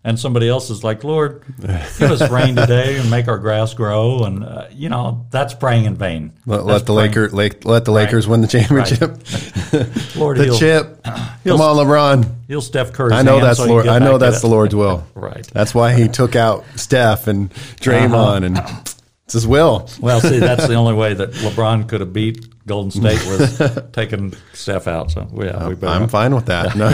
And 0.04 0.16
somebody 0.20 0.48
else 0.48 0.70
is 0.70 0.84
like, 0.84 1.02
Lord, 1.02 1.42
give 1.60 2.02
us 2.12 2.30
rain 2.30 2.54
today 2.54 2.96
and 2.96 3.10
make 3.10 3.26
our 3.26 3.38
grass 3.38 3.74
grow. 3.74 4.22
And 4.22 4.44
uh, 4.44 4.68
you 4.70 4.88
know, 4.88 5.26
that's 5.30 5.52
praying 5.52 5.84
in 5.84 5.96
vain. 5.96 6.32
Let, 6.46 6.64
let 6.64 6.86
the 6.86 6.92
Laker, 6.92 7.28
Lake, 7.28 7.64
let 7.64 7.84
the 7.84 7.90
Lakers 7.90 8.28
win 8.28 8.40
the 8.40 8.46
championship. 8.46 9.00
Lord, 10.16 10.38
The 10.38 10.56
chip. 10.56 11.02
Come 11.44 11.60
on, 11.60 11.76
LeBron. 11.76 12.32
he'll 12.46 12.60
Steph 12.62 12.92
Curry's 12.92 13.14
I 13.14 13.22
know 13.22 13.40
that's 13.40 13.58
so 13.58 13.66
Lord. 13.66 13.88
I 13.88 13.98
know 13.98 14.16
that's 14.16 14.42
the 14.42 14.46
Lord's 14.46 14.74
will. 14.76 15.04
Right. 15.16 15.44
That's 15.52 15.74
why 15.74 15.94
he 15.94 16.06
took 16.06 16.36
out 16.36 16.64
Steph 16.76 17.26
and 17.26 17.50
Draymond, 17.50 18.44
and 18.44 18.56
it's 19.26 19.34
his 19.34 19.46
will. 19.46 19.88
Well, 20.00 20.20
see, 20.20 20.38
that's 20.38 20.66
the 20.66 20.74
only 20.82 20.94
way 20.94 21.12
that 21.14 21.32
LeBron 21.32 21.88
could 21.88 22.00
have 22.00 22.12
beat 22.12 22.64
Golden 22.66 22.90
State 22.90 23.24
was 23.26 23.60
taking 23.92 24.34
Steph 24.52 24.88
out. 24.88 25.10
So 25.10 25.28
yeah, 25.34 25.68
we 25.68 25.74
better 25.74 25.92
I'm 26.02 26.08
fine 26.08 26.34
with 26.34 26.46
that. 26.46 26.74
No. 26.74 26.88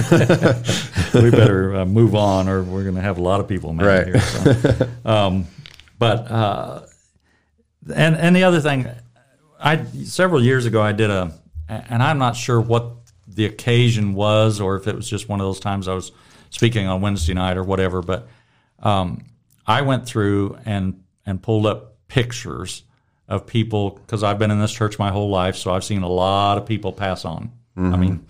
we 1.23 1.31
better 1.31 1.77
uh, 1.77 1.85
move 1.87 2.14
on, 2.14 2.49
or 2.49 2.62
we're 2.62 2.83
going 2.83 2.95
to 2.97 3.01
have 3.01 3.18
a 3.18 3.23
lot 3.23 3.40
of 3.40 3.49
people 3.49 3.73
mad 3.73 3.87
Right. 3.87 4.07
here. 4.07 4.21
So. 4.21 4.88
Um, 5.05 5.47
but 5.99 6.31
uh, 6.31 6.87
and 7.95 8.16
and 8.16 8.35
the 8.37 8.45
other 8.45 8.61
thing, 8.61 8.88
I 9.61 9.85
several 10.05 10.42
years 10.42 10.66
ago 10.66 10.83
I 10.83 10.92
did 10.92 11.11
a, 11.11 11.33
and 11.68 12.03
I'm 12.03 12.18
not 12.18 12.37
sure 12.37 12.61
what 12.61 12.92
the 13.29 13.47
occasion 13.47 14.14
was, 14.14 14.61
or 14.61 14.77
if 14.77 14.87
it 14.88 14.95
was 14.97 15.09
just 15.09 15.29
one 15.29 15.40
of 15.40 15.47
those 15.47 15.61
times 15.61 15.88
I 15.88 15.95
was 15.95 16.12
speaking 16.51 16.87
on 16.87 17.01
Wednesday 17.01 17.35
night 17.35 17.57
or 17.57 17.62
whatever. 17.64 18.03
But 18.03 18.27
um, 18.83 19.25
I 19.66 19.83
went 19.83 20.07
through 20.07 20.59
and 20.64 21.03
and 21.25 21.42
pulled 21.42 21.66
up 21.66 21.91
pictures 22.12 22.85
of 23.27 23.46
people 23.46 23.90
because 23.90 24.22
I've 24.22 24.38
been 24.38 24.51
in 24.51 24.61
this 24.61 24.72
church 24.72 24.98
my 24.98 25.11
whole 25.11 25.31
life, 25.31 25.57
so 25.57 25.72
I've 25.72 25.85
seen 25.85 26.03
a 26.03 26.09
lot 26.09 26.59
of 26.59 26.66
people 26.66 26.92
pass 26.92 27.25
on. 27.25 27.51
I 27.94 27.96
mean, 27.96 28.27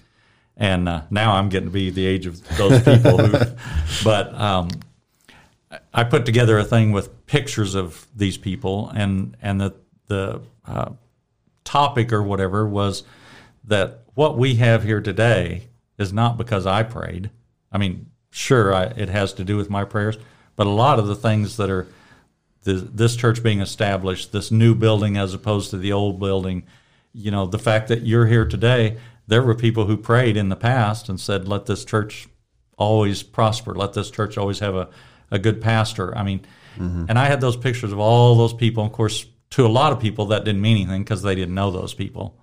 and 0.57 0.89
uh, 0.89 1.03
now 1.11 1.33
I'm 1.33 1.49
getting 1.49 1.69
to 1.69 1.73
be 1.73 1.91
the 1.91 2.07
age 2.07 2.27
of 2.27 2.41
those 2.57 2.81
people. 2.83 3.19
who, 3.19 3.57
but 4.05 4.33
um, 4.35 4.69
I 5.93 6.05
put 6.05 6.25
together 6.25 6.59
a 6.59 6.65
thing 6.65 6.93
with 6.93 7.27
pictures 7.27 7.75
of 7.75 8.07
these 8.15 8.37
people, 8.37 8.93
and 8.95 9.37
and 9.43 9.61
the 9.61 9.75
the 10.07 10.41
uh, 10.65 10.91
topic 11.65 12.13
or 12.13 12.23
whatever 12.23 12.65
was 12.65 13.03
that 13.65 14.05
what 14.15 14.39
we 14.39 14.57
have 14.57 14.85
here 14.85 15.01
today 15.01 15.67
is 15.99 16.13
not 16.13 16.39
because 16.39 16.67
I 16.67 16.85
prayed. 16.85 17.31
I 17.73 17.79
mean, 17.79 18.11
sure, 18.31 18.73
I, 18.73 18.85
it 18.85 19.09
has 19.09 19.33
to 19.35 19.45
do 19.45 19.57
with 19.57 19.71
my 19.71 19.85
prayers, 19.85 20.19
but 20.55 20.69
a 20.69 20.71
lot 20.71 21.01
of 21.01 21.09
the 21.09 21.17
things 21.17 21.57
that 21.57 21.69
are 21.69 21.89
the, 22.63 22.75
this 22.75 23.17
church 23.17 23.43
being 23.43 23.61
established, 23.61 24.33
this 24.33 24.51
new 24.51 24.75
building 24.75 25.17
as 25.17 25.35
opposed 25.35 25.71
to 25.71 25.77
the 25.77 25.93
old 25.93 26.21
building, 26.21 26.65
you 27.13 27.31
know, 27.31 27.47
the 27.47 27.59
fact 27.59 27.89
that 27.89 28.03
you're 28.03 28.27
here 28.27 28.45
today, 28.45 28.99
there 29.27 29.43
were 29.43 29.55
people 29.55 29.87
who 29.87 29.97
prayed 29.97 30.37
in 30.37 30.49
the 30.49 30.57
past 30.57 31.09
and 31.09 31.21
said, 31.21 31.49
let 31.49 31.67
this 31.67 31.85
church 31.85 32.29
always 32.77 33.23
prosper, 33.23 33.75
let 33.75 33.93
this 33.93 34.11
church 34.11 34.39
always 34.39 34.61
have 34.61 34.75
a, 34.75 34.89
a 35.31 35.39
good 35.39 35.61
pastor. 35.61 36.17
I 36.17 36.23
mean, 36.23 36.41
mm-hmm. 36.77 37.07
and 37.09 37.19
I 37.19 37.27
had 37.27 37.41
those 37.41 37.57
pictures 37.57 37.93
of 37.93 37.99
all 37.99 38.35
those 38.35 38.55
people. 38.55 38.85
Of 38.85 38.93
course, 38.93 39.27
to 39.51 39.67
a 39.67 39.69
lot 39.69 39.93
of 39.93 40.01
people, 40.01 40.27
that 40.27 40.45
didn't 40.45 40.63
mean 40.63 40.77
anything 40.79 41.03
because 41.03 41.23
they 41.23 41.35
didn't 41.35 41.55
know 41.55 41.71
those 41.71 41.95
people. 41.95 42.39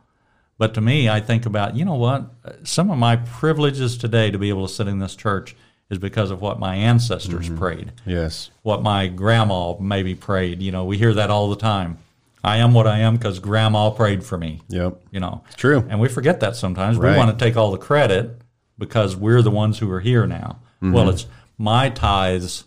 But 0.58 0.74
to 0.74 0.82
me, 0.82 1.10
I 1.10 1.22
think 1.22 1.46
about, 1.46 1.76
you 1.76 1.86
know 1.86 1.96
what? 1.96 2.32
Some 2.64 2.92
of 2.92 2.98
my 2.98 3.16
privileges 3.16 3.98
today 3.98 4.30
to 4.30 4.38
be 4.38 4.50
able 4.50 4.68
to 4.68 4.74
sit 4.74 4.88
in 4.88 5.00
this 5.00 5.16
church 5.16 5.56
is 5.90 5.98
because 5.98 6.32
of 6.32 6.42
what 6.42 6.60
my 6.60 6.76
ancestors 6.76 7.50
prayed 7.50 7.92
yes. 8.06 8.52
what 8.62 8.84
my 8.84 9.08
grandma 9.08 9.76
maybe 9.80 10.14
prayed. 10.16 10.62
You 10.62 10.72
know, 10.72 10.86
we 10.86 10.98
hear 10.98 11.14
that 11.16 11.30
all 11.30 11.50
the 11.50 11.56
time. 11.56 11.98
I 12.44 12.58
am 12.58 12.74
what 12.74 12.88
I 12.88 13.00
am 13.00 13.18
because 13.18 13.40
grandma 13.40 13.90
prayed 13.90 14.24
for 14.24 14.38
me. 14.38 14.62
Yep. 14.70 15.02
You 15.12 15.20
know, 15.20 15.44
True. 15.58 15.86
and 15.90 16.00
we 16.00 16.08
forget 16.08 16.40
that 16.40 16.56
sometimes. 16.56 16.98
We 16.98 17.08
want 17.08 17.38
to 17.38 17.44
take 17.46 17.58
all 17.58 17.72
the 17.72 17.78
credit 17.78 18.40
because 18.78 19.16
we're 19.16 19.42
the 19.42 19.52
ones 19.52 19.80
who 19.80 19.92
are 19.92 20.00
here 20.00 20.26
now. 20.26 20.60
Mm-hmm. 20.82 20.94
Well, 20.94 21.10
it's 21.10 21.26
my 21.58 21.90
tithes 21.90 22.64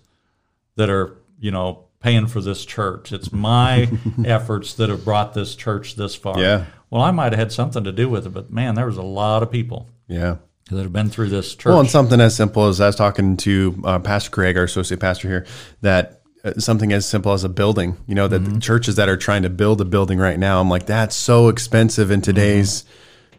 that 0.76 0.90
are, 0.90 1.16
you 1.40 1.50
know, 1.50 1.84
paying 2.00 2.26
for 2.26 2.40
this 2.40 2.64
church. 2.64 3.12
It's 3.12 3.32
my 3.32 3.90
efforts 4.24 4.74
that 4.74 4.90
have 4.90 5.04
brought 5.04 5.32
this 5.32 5.54
church 5.54 5.96
this 5.96 6.14
far. 6.14 6.38
Yeah. 6.38 6.66
Well, 6.90 7.00
I 7.00 7.10
might 7.10 7.32
have 7.32 7.38
had 7.38 7.52
something 7.52 7.84
to 7.84 7.92
do 7.92 8.08
with 8.10 8.26
it, 8.26 8.30
but 8.30 8.52
man, 8.52 8.74
there 8.74 8.86
was 8.86 8.98
a 8.98 9.02
lot 9.02 9.42
of 9.42 9.50
people 9.50 9.88
Yeah. 10.08 10.36
That 10.76 10.82
have 10.82 10.92
been 10.92 11.08
through 11.08 11.28
this 11.28 11.54
church. 11.54 11.70
Well, 11.70 11.80
and 11.80 11.90
something 11.90 12.20
as 12.20 12.34
simple 12.36 12.66
as 12.66 12.80
I 12.80 12.86
was 12.86 12.96
talking 12.96 13.36
to 13.38 13.80
uh, 13.84 13.98
Pastor 13.98 14.30
Craig, 14.30 14.56
our 14.56 14.64
associate 14.64 15.00
pastor 15.00 15.28
here, 15.28 15.46
that 15.80 16.22
uh, 16.44 16.54
something 16.54 16.92
as 16.92 17.06
simple 17.06 17.32
as 17.32 17.44
a 17.44 17.48
building, 17.48 17.96
you 18.06 18.14
know, 18.14 18.28
that 18.28 18.40
the 18.40 18.60
churches 18.60 18.96
that 18.96 19.08
are 19.08 19.16
trying 19.16 19.42
to 19.42 19.50
build 19.50 19.80
a 19.80 19.84
building 19.84 20.18
right 20.18 20.38
now, 20.38 20.60
I'm 20.60 20.68
like, 20.68 20.86
that's 20.86 21.14
so 21.14 21.48
expensive 21.48 22.10
in 22.10 22.20
today's 22.20 22.84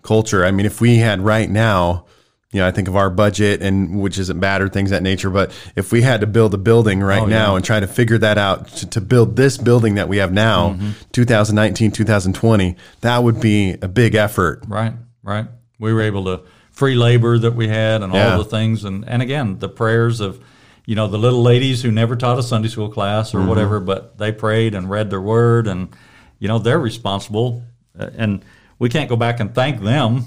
culture. 0.04 0.46
I 0.46 0.52
mean, 0.52 0.66
if 0.66 0.80
we 0.80 0.98
had 0.98 1.20
right 1.22 1.50
now, 1.50 2.06
you 2.54 2.60
know, 2.60 2.68
I 2.68 2.72
think 2.72 2.88
of 2.88 2.96
our 2.96 3.10
budget 3.10 3.64
and 3.64 4.00
which 4.00 4.20
isn't 4.20 4.40
bad 4.40 4.62
or 4.62 4.70
things 4.70 4.92
of 4.92 4.98
that 4.98 5.04
nature, 5.04 5.32
but 5.32 5.52
if 5.76 5.92
we 5.92 6.04
had 6.04 6.22
to 6.22 6.28
build 6.28 6.54
a 6.54 6.58
building 6.58 7.02
right 7.02 7.28
now 7.28 7.56
and 7.56 7.66
try 7.66 7.80
to 7.80 7.88
figure 7.88 8.20
that 8.20 8.38
out 8.38 8.68
to, 8.68 8.90
to 8.92 9.02
build 9.02 9.36
this 9.36 9.58
building 9.58 9.96
that 9.96 10.08
we 10.08 10.18
have 10.18 10.32
now, 10.32 10.78
2019, 11.14 11.92
2020, 11.92 12.76
that 13.02 13.24
would 13.24 13.42
be 13.42 13.76
a 13.82 13.88
big 13.88 14.14
effort. 14.14 14.64
Right, 14.68 14.94
right. 15.24 15.48
We 15.80 15.94
were 15.94 16.02
able 16.02 16.26
to 16.26 16.44
free 16.74 16.96
labor 16.96 17.38
that 17.40 17.56
we 17.56 17.68
had 17.70 18.02
and 18.04 18.14
Yeah. 18.14 18.34
all 18.34 18.38
the 18.44 18.50
things, 18.50 18.84
and 18.84 19.08
and 19.08 19.22
again 19.22 19.60
the 19.60 19.70
prayers 19.70 20.20
of, 20.20 20.40
you 20.86 20.96
know, 20.96 21.08
the 21.08 21.18
little 21.18 21.42
ladies 21.42 21.82
who 21.82 21.92
never 21.92 22.16
taught 22.16 22.38
a 22.38 22.44
Sunday 22.44 22.68
school 22.68 22.90
class 22.90 23.34
or 23.34 23.38
Mm-hmm. 23.40 23.48
whatever, 23.48 23.80
but 23.80 24.18
they 24.18 24.32
prayed 24.32 24.76
and 24.76 24.90
read 24.90 25.10
their 25.10 25.22
word, 25.22 25.68
and 25.68 25.88
you 26.40 26.48
know 26.48 26.60
they're 26.60 26.80
responsible, 26.80 27.64
uh, 27.98 28.10
and 28.18 28.44
we 28.80 28.90
can't 28.90 29.08
go 29.10 29.16
back 29.16 29.40
and 29.40 29.54
thank 29.56 29.82
them, 29.82 30.26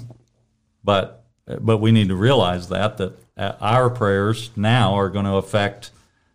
but 0.83 1.25
but 1.61 1.77
we 1.77 1.91
need 1.91 2.07
to 2.09 2.15
realize 2.15 2.69
that 2.69 2.97
that 2.97 3.13
uh, 3.37 3.53
our 3.61 3.89
prayers 3.89 4.49
now 4.55 4.95
are 4.95 5.09
going 5.09 5.25
to 5.25 5.35
affect 5.35 5.91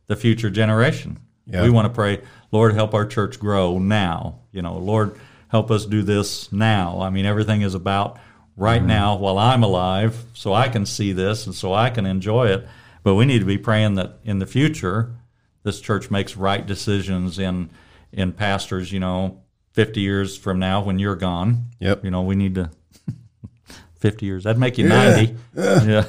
the 0.06 0.16
future 0.16 0.50
generation. 0.50 1.18
Yeah. 1.46 1.62
We 1.62 1.70
want 1.70 1.86
to 1.86 1.92
pray, 1.92 2.20
Lord, 2.52 2.74
help 2.74 2.94
our 2.94 3.04
church 3.06 3.40
grow 3.40 3.78
now. 3.78 4.36
You 4.52 4.62
know, 4.62 4.76
Lord, 4.78 5.18
help 5.48 5.70
us 5.70 5.84
do 5.86 6.02
this 6.02 6.52
now. 6.52 7.00
I 7.00 7.10
mean, 7.10 7.26
everything 7.26 7.62
is 7.62 7.74
about 7.74 8.18
right 8.56 8.80
mm-hmm. 8.80 8.88
now 8.88 9.16
while 9.16 9.38
I'm 9.38 9.62
alive, 9.62 10.24
so 10.34 10.52
I 10.52 10.68
can 10.68 10.86
see 10.86 11.12
this 11.12 11.46
and 11.46 11.54
so 11.54 11.72
I 11.72 11.90
can 11.90 12.06
enjoy 12.06 12.48
it. 12.48 12.66
But 13.02 13.14
we 13.14 13.24
need 13.24 13.40
to 13.40 13.44
be 13.44 13.58
praying 13.58 13.94
that 13.94 14.18
in 14.24 14.38
the 14.38 14.46
future, 14.46 15.14
this 15.62 15.80
church 15.80 16.10
makes 16.10 16.36
right 16.36 16.64
decisions 16.64 17.38
in 17.38 17.70
in 18.12 18.32
pastors. 18.32 18.92
You 18.92 19.00
know, 19.00 19.42
50 19.72 20.00
years 20.00 20.36
from 20.36 20.58
now 20.58 20.82
when 20.82 20.98
you're 20.98 21.16
gone. 21.16 21.66
Yep. 21.80 22.04
You 22.04 22.10
know, 22.10 22.22
we 22.22 22.36
need 22.36 22.54
to. 22.56 22.70
50 24.00 24.26
years. 24.26 24.44
That'd 24.44 24.58
make 24.58 24.78
you 24.78 24.88
90. 24.88 25.36
Yeah. 25.54 26.04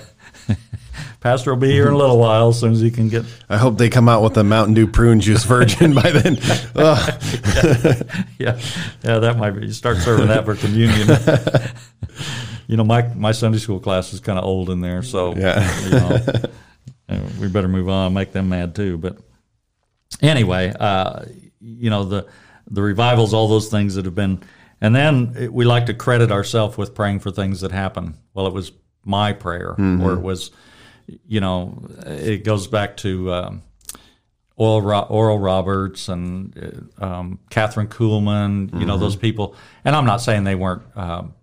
Pastor 1.23 1.51
will 1.51 1.59
be 1.61 1.71
here 1.71 1.87
in 1.87 1.93
a 1.93 1.97
little 1.97 2.17
while 2.19 2.49
as 2.49 2.59
soon 2.59 2.73
as 2.73 2.81
he 2.81 2.91
can 2.91 3.07
get. 3.07 3.23
I 3.47 3.57
hope 3.57 3.77
they 3.77 3.89
come 3.89 4.09
out 4.09 4.21
with 4.23 4.35
a 4.37 4.43
Mountain 4.43 4.73
Dew 4.73 4.87
prune 4.87 5.21
juice 5.21 5.45
virgin 5.45 5.93
by 5.93 6.11
then. 6.11 6.37
Ugh. 6.75 7.21
Yeah. 8.37 8.59
Yeah, 9.03 9.19
that 9.19 9.37
might 9.37 9.51
be. 9.51 9.67
You 9.67 9.71
start 9.71 9.97
serving 9.99 10.27
that 10.27 10.43
for 10.43 10.55
communion. 10.55 11.07
you 12.67 12.75
know, 12.75 12.83
my, 12.83 13.03
my 13.13 13.31
Sunday 13.31 13.57
school 13.57 13.79
class 13.79 14.11
is 14.11 14.19
kind 14.19 14.37
of 14.37 14.43
old 14.43 14.69
in 14.69 14.81
there. 14.81 15.01
So, 15.01 15.33
Yeah. 15.33 15.83
you 15.85 15.89
know, 15.91 16.19
uh, 17.07 17.19
we 17.39 17.47
better 17.47 17.69
move 17.69 17.87
on, 17.87 18.13
make 18.13 18.33
them 18.33 18.49
mad 18.49 18.75
too. 18.75 18.97
But 18.97 19.17
anyway, 20.21 20.73
uh, 20.77 21.23
you 21.61 21.89
know, 21.89 22.03
the, 22.03 22.27
the 22.69 22.81
revivals, 22.81 23.33
all 23.33 23.47
those 23.47 23.69
things 23.69 23.95
that 23.95 24.03
have 24.03 24.15
been. 24.15 24.41
And 24.81 24.93
then 24.93 25.35
it- 25.39 25.53
we 25.53 25.63
like 25.63 25.85
to 25.85 25.93
credit 25.93 26.33
ourselves 26.33 26.77
with 26.77 26.93
praying 26.93 27.19
for 27.19 27.31
things 27.31 27.61
that 27.61 27.71
happen. 27.71 28.15
Well, 28.33 28.45
it 28.47 28.53
was 28.53 28.73
my 29.05 29.31
prayer, 29.31 29.69
or 29.77 30.13
it 30.13 30.21
was, 30.21 30.51
you 31.27 31.39
know, 31.41 31.83
it 32.05 32.43
goes 32.43 32.67
back 32.67 32.97
to 32.97 33.33
um, 33.33 33.61
Oral, 34.55 35.39
Roberts 35.39 36.09
and 36.09 36.85
uh, 37.01 37.03
um, 37.05 37.39
Kathryn 37.49 37.87
Kuhlman, 37.87 38.79
you 38.79 38.85
know, 38.85 38.97
those 38.97 39.15
people. 39.15 39.55
And 39.83 39.95
I'm 39.95 40.05
not 40.05 40.17
saying 40.17 40.43
they 40.43 40.55
weren't 40.55 40.83
um, 40.95 41.33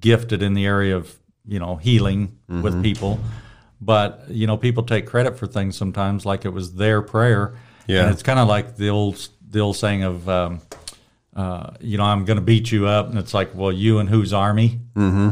gifted 0.00 0.42
in 0.42 0.54
the 0.54 0.64
area 0.66 0.96
of 0.96 1.14
you 1.46 1.58
know 1.58 1.76
healing 1.76 2.38
Mm-hmm. 2.48 2.60
with 2.62 2.82
people, 2.82 3.18
but 3.80 4.26
you 4.28 4.46
know 4.46 4.56
people 4.58 4.82
take 4.82 5.06
credit 5.06 5.38
for 5.38 5.46
things 5.46 5.76
sometimes 5.78 6.26
like 6.26 6.44
it 6.44 6.50
was 6.50 6.74
their 6.74 7.00
prayer. 7.00 7.54
Yeah. 7.86 8.02
and 8.02 8.10
it's 8.12 8.22
kind 8.22 8.38
of 8.38 8.46
like 8.48 8.76
the 8.76 8.90
old 8.90 9.28
the 9.50 9.60
old 9.60 9.76
saying 9.76 10.02
of. 10.04 10.28
Um, 10.28 10.60
uh, 11.36 11.72
you 11.80 11.98
know, 11.98 12.04
I'm 12.04 12.24
going 12.24 12.36
to 12.36 12.44
beat 12.44 12.70
you 12.70 12.86
up, 12.86 13.08
and 13.08 13.18
it's 13.18 13.34
like, 13.34 13.56
well, 13.56 13.72
you 13.72 13.98
and 13.98 14.08
whose 14.08 14.32
army? 14.32 14.78
Mm-hmm. 14.94 15.30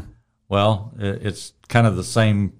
Well, 0.48 0.92
i- 0.98 1.04
it's 1.04 1.52
kind 1.68 1.87
of 1.87 1.94
the 1.94 2.02
same 2.02 2.54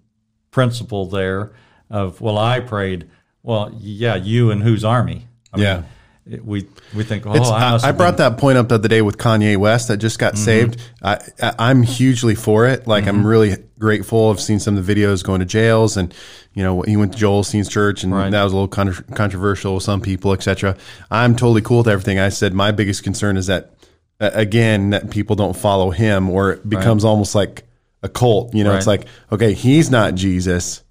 principle 0.53 1.07
there 1.07 1.51
of, 1.91 2.21
well, 2.21 2.39
I 2.39 2.61
prayed. 2.61 3.09
Well, 3.43 3.75
yeah, 3.77 4.15
you 4.15 4.53
and 4.53 4.63
whose 4.63 4.85
army? 4.85 5.27
I 5.53 5.59
Yeah. 5.59 5.79
it- 5.79 6.47
we 6.47 6.69
we 6.95 7.03
think, 7.03 7.27
oh, 7.27 7.33
I 7.33 7.81
I, 7.83 7.91
brought 7.91 8.17
been- 8.17 8.33
that 8.33 8.39
point 8.39 8.57
up 8.57 8.69
the 8.69 8.77
other 8.77 8.87
day 8.87 9.03
with 9.03 9.19
Kanye 9.19 9.57
West 9.57 9.89
that 9.89 9.97
just 9.97 10.21
got 10.21 10.35
mm-hmm. 10.35 10.45
saved. 10.45 10.81
I, 11.03 11.19
I, 11.43 11.55
I'm 11.59 11.83
hugely 11.83 12.37
for 12.37 12.67
it. 12.67 12.87
Like, 12.87 13.09
I'm 13.09 13.17
mm-hmm. 13.17 13.27
really 13.27 13.57
grateful. 13.77 14.31
I've 14.31 14.41
seen 14.41 14.61
some 14.61 14.79
of 14.79 14.87
the 14.87 14.95
videos 14.95 15.25
going 15.25 15.41
to 15.41 15.45
jails, 15.47 15.97
and 15.97 16.15
you 16.55 16.63
know, 16.63 16.83
he 16.83 16.97
went 16.97 17.15
to 17.15 17.19
Joel 17.19 17.43
Osteen's 17.43 17.69
church, 17.69 18.05
and 18.05 18.15
Right. 18.15 18.31
that 18.31 18.45
was 18.45 18.53
a 18.53 18.57
little 18.57 18.69
con- 18.69 19.05
controversial 19.17 19.75
with 19.75 19.83
some 19.83 20.01
people, 20.01 20.33
etc. 20.33 20.77
I'm 21.11 21.35
totally 21.35 21.63
cool 21.63 21.79
with 21.79 21.89
everything. 21.89 22.21
I 22.21 22.29
said 22.29 22.55
my 22.55 22.71
biggest 22.71 23.03
concern 23.03 23.37
is 23.37 23.49
that 23.49 23.73
again 24.21 24.91
that 24.91 25.11
people 25.11 25.35
don't 25.35 25.57
follow 25.57 25.91
him, 25.91 26.31
or 26.31 26.53
it 26.53 26.69
becomes 26.69 27.05
almost 27.05 27.35
like 27.35 27.65
a 28.03 28.09
cult. 28.09 28.55
You 28.55 28.65
know, 28.65 28.75
it's 28.77 28.87
like 28.87 29.07
okay, 29.31 29.53
he's 29.53 29.91
not 29.91 30.15
Jesus. 30.15 30.83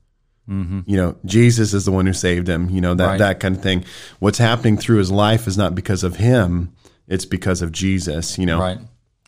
You 0.48 0.98
know, 0.98 1.16
Jesus 1.24 1.74
is 1.74 1.86
the 1.86 1.94
one 1.94 2.06
who 2.06 2.12
saved 2.12 2.50
him. 2.50 2.70
You 2.70 2.82
know 2.82 2.94
that 2.94 3.06
Right. 3.06 3.20
that 3.20 3.40
kind 3.40 3.56
of 3.56 3.64
thing. 3.64 3.86
What's 4.20 4.38
happening 4.38 4.76
through 4.76 4.98
his 4.98 5.10
life 5.10 5.48
is 5.48 5.58
not 5.58 5.76
because 5.76 6.04
of 6.04 6.18
him; 6.18 6.74
it's 7.08 7.24
because 7.26 7.62
of 7.62 7.72
Jesus. 7.72 8.38
You 8.38 8.46
know, 8.48 8.60
right, 8.60 8.78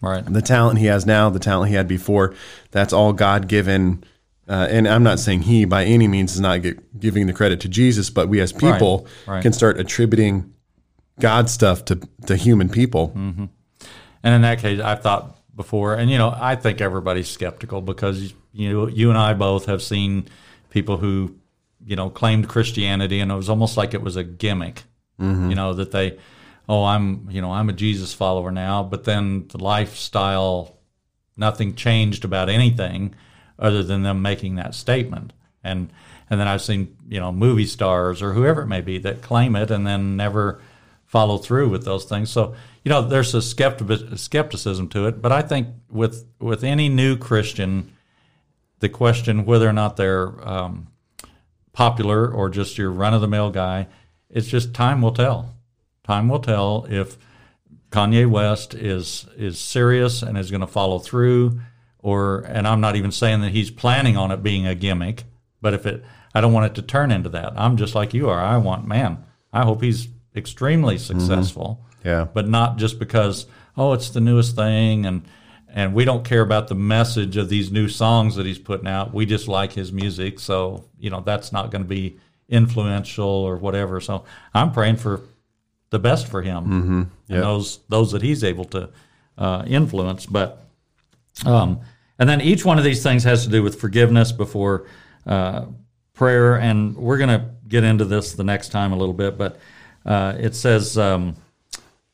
right, 0.02 0.26
the 0.26 0.41
talent 0.41 0.80
he 0.80 0.88
has 0.88 1.06
now, 1.06 1.30
the 1.30 1.39
talent 1.39 1.69
he 1.69 1.76
had 1.76 1.88
before, 1.88 2.34
that's 2.72 2.91
all 2.91 3.13
God 3.13 3.48
given. 3.48 4.04
Uh, 4.50 4.67
and 4.69 4.86
I'm 4.86 5.04
not 5.04 5.17
saying 5.17 5.43
he 5.43 5.63
by 5.63 5.86
any 5.86 6.10
means 6.10 6.34
is 6.34 6.41
not 6.41 6.62
get, 6.62 7.00
giving 7.00 7.28
the 7.28 7.32
credit 7.34 7.62
to 7.62 7.69
Jesus, 7.69 8.10
but 8.10 8.28
we 8.28 8.41
as 8.41 8.52
people 8.52 9.08
right. 9.26 9.41
can 9.41 9.54
start 9.54 9.80
attributing 9.80 10.54
God 11.22 11.50
stuff 11.50 11.86
to 11.86 12.02
to 12.26 12.36
human 12.36 12.67
people. 12.67 13.13
and 13.15 13.50
in 14.24 14.41
that 14.41 14.60
case, 14.60 14.82
I 14.82 14.96
thought 14.96 15.39
before, 15.56 15.96
and 15.96 16.10
you 16.10 16.18
know, 16.18 16.36
I 16.36 16.56
think 16.56 16.82
everybody's 16.82 17.30
skeptical 17.30 17.82
because 17.82 18.34
you 18.54 18.72
know, 18.72 18.88
you 18.88 19.10
and 19.10 19.18
I 19.18 19.34
both 19.34 19.66
have 19.66 19.82
seen 19.82 20.28
people 20.70 20.98
who, 20.98 21.36
you 21.86 21.96
know, 21.96 22.10
claimed 22.10 22.48
Christianity, 22.48 23.20
and 23.20 23.32
it 23.32 23.36
was 23.36 23.50
almost 23.50 23.78
like 23.78 23.94
it 23.94 24.02
was 24.02 24.16
a 24.16 24.24
gimmick. 24.24 24.84
Mm-hmm. 25.20 25.50
You 25.50 25.56
know 25.56 25.74
that 25.74 25.92
they, 25.92 26.18
oh, 26.68 26.84
I'm, 26.84 27.28
you 27.30 27.42
know, 27.42 27.52
I'm 27.52 27.70
a 27.70 27.74
Jesus 27.74 28.13
follower 28.13 28.52
now, 28.52 28.84
but 28.84 29.04
then 29.04 29.48
the 29.50 29.63
lifestyle, 29.63 30.78
nothing 31.38 31.76
changed 31.76 32.26
about 32.26 32.50
anything 32.50 33.16
other 33.60 33.84
than 33.84 34.04
them 34.04 34.22
making 34.22 34.56
that 34.56 34.76
statement. 34.76 35.34
And 35.63 35.92
and 36.30 36.39
then 36.39 36.48
I've 36.48 36.62
seen 36.62 36.98
you 37.08 37.20
know 37.20 37.32
movie 37.32 37.66
stars 37.66 38.22
or 38.22 38.34
whoever 38.34 38.62
it 38.63 38.68
may 38.68 38.82
be 38.82 38.98
that 39.00 39.22
claim 39.22 39.56
it 39.56 39.72
and 39.72 39.86
then 39.86 40.18
never 40.18 40.62
follow 41.13 41.38
through 41.38 41.69
with 41.69 41.86
those 41.86 42.06
things. 42.06 42.32
So 42.32 42.56
you 42.84 42.89
know 42.89 43.04
there's 43.04 43.36
a 43.36 43.41
skeptic, 43.41 44.17
skepticism 44.17 44.89
to 44.89 45.06
it. 45.06 45.21
But 45.21 45.32
I 45.32 45.43
think 45.43 45.67
with 45.91 46.26
with 46.39 46.63
any 46.63 46.89
new 46.89 47.15
Christian, 47.15 47.93
the 48.80 48.89
question 48.89 49.45
whether 49.45 49.69
or 49.69 49.73
not 49.73 49.95
they're 49.95 50.34
um, 50.45 50.88
popular 51.71 52.28
or 52.28 52.49
just 52.49 52.80
your 52.80 52.89
run 52.89 53.13
of 53.13 53.21
the 53.21 53.28
mill 53.28 53.52
guy, 53.52 53.86
it's 54.28 54.47
just 54.47 54.73
time 54.73 55.04
will 55.04 55.13
tell. 55.13 55.54
Time 56.04 56.30
will 56.30 56.39
tell 56.39 56.88
if 56.89 57.15
Kanye 57.91 58.28
West 58.28 58.73
is 58.73 59.28
is 59.38 59.60
serious 59.60 60.23
and 60.23 60.36
is 60.36 60.49
going 60.49 60.62
to 60.62 60.67
follow 60.80 60.97
through, 60.97 61.62
or 61.99 62.39
and 62.39 62.67
I'm 62.67 62.82
not 62.82 62.95
even 62.95 63.12
saying 63.12 63.41
that 63.41 63.52
he's 63.52 63.69
planning 63.69 64.17
on 64.17 64.32
it 64.32 64.41
being 64.41 64.65
a 64.65 64.73
gimmick, 64.73 65.26
but 65.62 65.76
if 65.76 65.86
it, 65.86 66.04
I 66.34 66.41
don't 66.41 66.54
want 66.54 66.71
it 66.71 66.76
to 66.82 66.82
turn 66.82 67.12
into 67.12 67.30
that. 67.30 67.54
I'm 67.56 67.78
just 67.78 67.93
like 67.93 68.15
you 68.15 68.32
are. 68.32 68.41
I 68.41 68.58
want 68.58 68.88
man. 68.88 69.23
I 69.56 69.62
hope 69.62 69.84
he's 69.84 70.08
extremely 70.36 70.98
successful. 70.98 71.80
Yeah. 72.06 72.26
but 72.34 72.50
not 72.50 72.78
just 72.78 73.00
because 73.00 73.46
oh 73.78 73.93
it's 73.93 74.10
the 74.10 74.19
newest 74.19 74.56
thing 74.58 75.06
and 75.06 75.24
and 75.69 75.93
we 75.93 76.04
don't 76.06 76.24
care 76.26 76.41
about 76.41 76.67
the 76.67 76.76
message 76.76 77.38
of 77.38 77.50
these 77.50 77.72
new 77.72 77.88
songs 77.88 78.36
that 78.36 78.46
he's 78.46 78.60
putting 78.60 78.88
out. 78.88 79.12
We 79.13 79.26
just 79.26 79.48
like 79.48 79.72
his 79.74 79.91
music, 79.91 80.39
so 80.39 80.84
you 81.00 81.10
know 81.10 81.22
that's 81.22 81.52
not 81.52 81.72
going 81.72 81.82
to 81.84 81.88
be 81.88 82.17
influential 82.50 83.26
or 83.28 83.58
whatever. 83.58 84.00
So 84.00 84.24
I'm 84.54 84.72
praying 84.72 84.98
for 84.98 85.22
the 85.89 86.00
best 86.00 86.28
for 86.28 86.41
him 86.41 86.63
Mm-hmm. 86.65 87.02
and 87.30 87.43
those 87.43 87.80
those 87.89 88.12
that 88.12 88.22
he's 88.22 88.43
able 88.43 88.65
to 88.65 88.89
uh, 89.38 89.63
influence. 89.65 90.26
But 90.28 90.60
um, 91.46 91.80
and 92.19 92.30
then 92.30 92.41
each 92.41 92.63
one 92.65 92.78
of 92.78 92.84
these 92.84 93.02
things 93.02 93.24
has 93.24 93.43
to 93.46 93.50
do 93.50 93.63
with 93.63 93.80
forgiveness 93.80 94.32
before 94.32 94.86
uh, 95.26 95.65
prayer, 96.13 96.56
and 96.60 96.96
we're 96.96 97.17
going 97.17 97.30
to 97.39 97.50
get 97.67 97.84
into 97.84 98.06
this 98.06 98.34
the 98.34 98.43
next 98.43 98.69
time 98.69 98.91
a 98.93 98.96
little 98.96 99.13
bit. 99.13 99.38
But 99.38 99.58
uh, 100.06 100.36
it 100.38 100.56
says 100.56 100.98
um, 100.98 101.36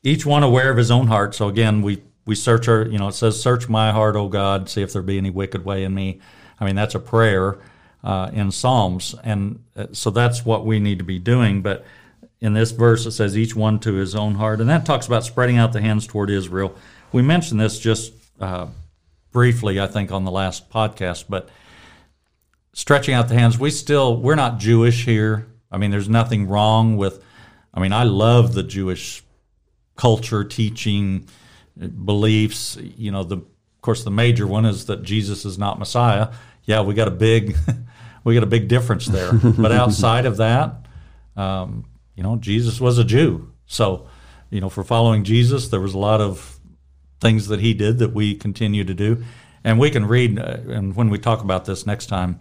each 0.02 0.24
one 0.24 0.42
aware 0.42 0.70
of 0.70 0.76
his 0.76 0.90
own 0.90 1.06
heart. 1.06 1.34
So 1.34 1.48
again, 1.48 1.82
we 1.82 2.02
we 2.26 2.34
search 2.34 2.68
our, 2.68 2.86
you 2.86 2.98
know, 2.98 3.08
it 3.08 3.14
says, 3.14 3.40
"Search 3.40 3.68
my 3.68 3.92
heart, 3.92 4.16
O 4.16 4.28
God, 4.28 4.68
see 4.68 4.82
if 4.82 4.92
there 4.92 5.02
be 5.02 5.18
any 5.18 5.30
wicked 5.30 5.64
way 5.64 5.84
in 5.84 5.94
me." 5.94 6.20
I 6.60 6.64
mean, 6.64 6.76
that's 6.76 6.94
a 6.94 7.00
prayer 7.00 7.58
uh, 8.04 8.30
in 8.32 8.50
Psalms, 8.50 9.14
and 9.24 9.64
uh, 9.76 9.86
so 9.92 10.10
that's 10.10 10.44
what 10.44 10.64
we 10.64 10.78
need 10.78 10.98
to 10.98 11.04
be 11.04 11.18
doing. 11.18 11.62
But 11.62 11.84
in 12.40 12.54
this 12.54 12.70
verse, 12.70 13.06
it 13.06 13.12
says, 13.12 13.36
"Each 13.36 13.56
one 13.56 13.78
to 13.80 13.94
his 13.94 14.14
own 14.14 14.36
heart," 14.36 14.60
and 14.60 14.70
that 14.70 14.86
talks 14.86 15.06
about 15.06 15.24
spreading 15.24 15.56
out 15.56 15.72
the 15.72 15.80
hands 15.80 16.06
toward 16.06 16.30
Israel. 16.30 16.74
We 17.12 17.22
mentioned 17.22 17.60
this 17.60 17.78
just 17.78 18.12
uh, 18.40 18.68
briefly, 19.32 19.80
I 19.80 19.86
think, 19.86 20.12
on 20.12 20.24
the 20.24 20.30
last 20.30 20.70
podcast, 20.70 21.24
but 21.28 21.48
stretching 22.72 23.14
out 23.14 23.28
the 23.28 23.34
hands. 23.34 23.58
We 23.58 23.70
still 23.70 24.16
we're 24.16 24.36
not 24.36 24.58
Jewish 24.58 25.04
here. 25.04 25.46
I 25.72 25.78
mean, 25.78 25.90
there's 25.90 26.08
nothing 26.08 26.48
wrong 26.48 26.96
with. 26.96 27.24
I 27.72 27.80
mean, 27.80 27.92
I 27.92 28.04
love 28.04 28.54
the 28.54 28.62
Jewish 28.62 29.22
culture, 29.96 30.44
teaching, 30.44 31.26
beliefs. 32.04 32.76
You 32.80 33.10
know, 33.10 33.24
the 33.24 33.36
of 33.36 33.82
course 33.82 34.04
the 34.04 34.10
major 34.10 34.46
one 34.46 34.66
is 34.66 34.86
that 34.86 35.02
Jesus 35.02 35.44
is 35.44 35.58
not 35.58 35.78
Messiah. 35.78 36.32
Yeah, 36.64 36.82
we 36.82 36.94
got 36.94 37.08
a 37.08 37.12
big 37.12 37.56
we 38.24 38.34
got 38.34 38.42
a 38.42 38.46
big 38.46 38.68
difference 38.68 39.06
there. 39.06 39.32
but 39.32 39.72
outside 39.72 40.26
of 40.26 40.36
that, 40.38 40.86
um, 41.36 41.86
you 42.14 42.22
know, 42.22 42.36
Jesus 42.36 42.80
was 42.80 42.98
a 42.98 43.04
Jew. 43.04 43.52
So, 43.66 44.08
you 44.50 44.60
know, 44.60 44.68
for 44.68 44.84
following 44.84 45.24
Jesus, 45.24 45.68
there 45.68 45.80
was 45.80 45.94
a 45.94 45.98
lot 45.98 46.20
of 46.20 46.58
things 47.20 47.48
that 47.48 47.60
he 47.60 47.74
did 47.74 47.98
that 47.98 48.12
we 48.12 48.34
continue 48.34 48.84
to 48.84 48.94
do. 48.94 49.24
And 49.62 49.78
we 49.78 49.90
can 49.90 50.06
read, 50.06 50.38
uh, 50.38 50.58
and 50.68 50.96
when 50.96 51.10
we 51.10 51.18
talk 51.18 51.42
about 51.42 51.66
this 51.66 51.86
next 51.86 52.06
time, 52.06 52.40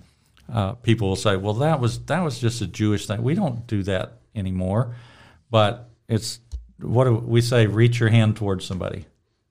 uh, 0.51 0.73
people 0.73 1.09
will 1.09 1.15
say, 1.15 1.35
"Well, 1.35 1.53
that 1.55 1.79
was 1.79 1.99
that 2.05 2.21
was 2.21 2.39
just 2.39 2.61
a 2.61 2.67
Jewish 2.67 3.05
thing. 3.05 3.21
We 3.21 3.35
don't 3.35 3.67
do 3.67 3.83
that 3.83 4.19
anymore." 4.33 4.95
But 5.49 5.89
it's 6.07 6.39
what 6.79 7.05
do 7.05 7.15
we 7.15 7.41
say? 7.41 7.67
Reach 7.67 7.99
your 7.99 8.09
hand 8.09 8.35
towards 8.37 8.65
somebody 8.65 9.05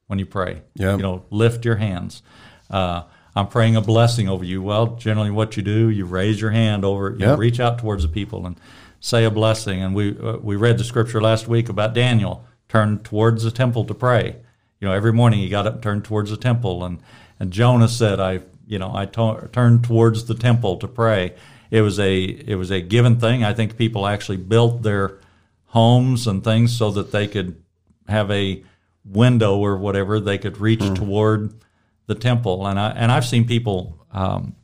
when 0.06 0.18
you 0.18 0.26
pray. 0.26 0.62
Yeah. 0.74 0.96
You 0.96 1.02
know, 1.02 1.24
lift 1.30 1.64
your 1.64 1.76
hands. 1.76 2.22
Uh, 2.70 3.02
I'm 3.36 3.48
praying 3.48 3.76
a 3.76 3.80
blessing 3.80 4.28
over 4.28 4.44
you. 4.44 4.62
Well, 4.62 4.96
generally, 4.96 5.30
what 5.30 5.56
you 5.56 5.62
do, 5.62 5.90
you 5.90 6.04
raise 6.06 6.40
your 6.40 6.50
hand 6.50 6.84
over, 6.84 7.10
you 7.10 7.26
Yep. 7.26 7.38
reach 7.38 7.60
out 7.60 7.78
towards 7.78 8.02
the 8.02 8.08
people 8.08 8.46
and 8.46 8.56
say 9.00 9.24
a 9.24 9.30
blessing. 9.30 9.82
And 9.82 9.94
we 9.94 10.18
uh, 10.18 10.38
we 10.42 10.56
read 10.56 10.78
the 10.78 10.84
scripture 10.84 11.20
last 11.20 11.46
week 11.48 11.68
about 11.68 11.94
Daniel 11.94 12.44
turned 12.68 13.04
towards 13.04 13.44
the 13.44 13.50
temple 13.50 13.84
to 13.84 13.94
pray. 13.94 14.36
You 14.80 14.88
know, 14.88 14.94
every 14.94 15.12
morning 15.12 15.40
he 15.40 15.48
got 15.48 15.66
up 15.66 15.74
and 15.74 15.82
turned 15.82 16.04
towards 16.04 16.30
the 16.30 16.36
temple. 16.36 16.84
And 16.84 16.98
and 17.40 17.52
Jonah 17.52 17.88
said, 17.88 18.18
I 18.20 18.40
you 18.66 18.78
know 18.78 18.92
I 18.94 19.06
to- 19.06 19.48
turned 19.52 19.84
towards 19.84 20.24
the 20.24 20.34
temple 20.34 20.76
to 20.78 20.88
pray. 20.88 21.34
It 21.70 21.82
was 21.82 21.98
a 22.00 22.22
it 22.24 22.54
was 22.56 22.70
a 22.70 22.80
given 22.80 23.20
thing. 23.20 23.44
I 23.44 23.52
think 23.54 23.76
people 23.76 24.06
actually 24.06 24.38
built 24.38 24.82
their 24.82 25.18
homes 25.68 26.26
and 26.26 26.42
things 26.42 26.76
so 26.76 26.90
that 26.90 27.12
they 27.12 27.26
could 27.26 27.62
have 28.08 28.30
a 28.30 28.62
window 29.04 29.58
or 29.58 29.76
whatever 29.76 30.20
they 30.20 30.38
could 30.38 30.58
reach 30.60 30.80
toward 30.94 31.54
the 32.06 32.14
temple. 32.14 32.66
And 32.66 32.78
I 32.78 32.90
and 32.90 33.12
I've 33.12 33.26
seen 33.26 33.46
people, 33.46 33.98
um, 34.12 34.54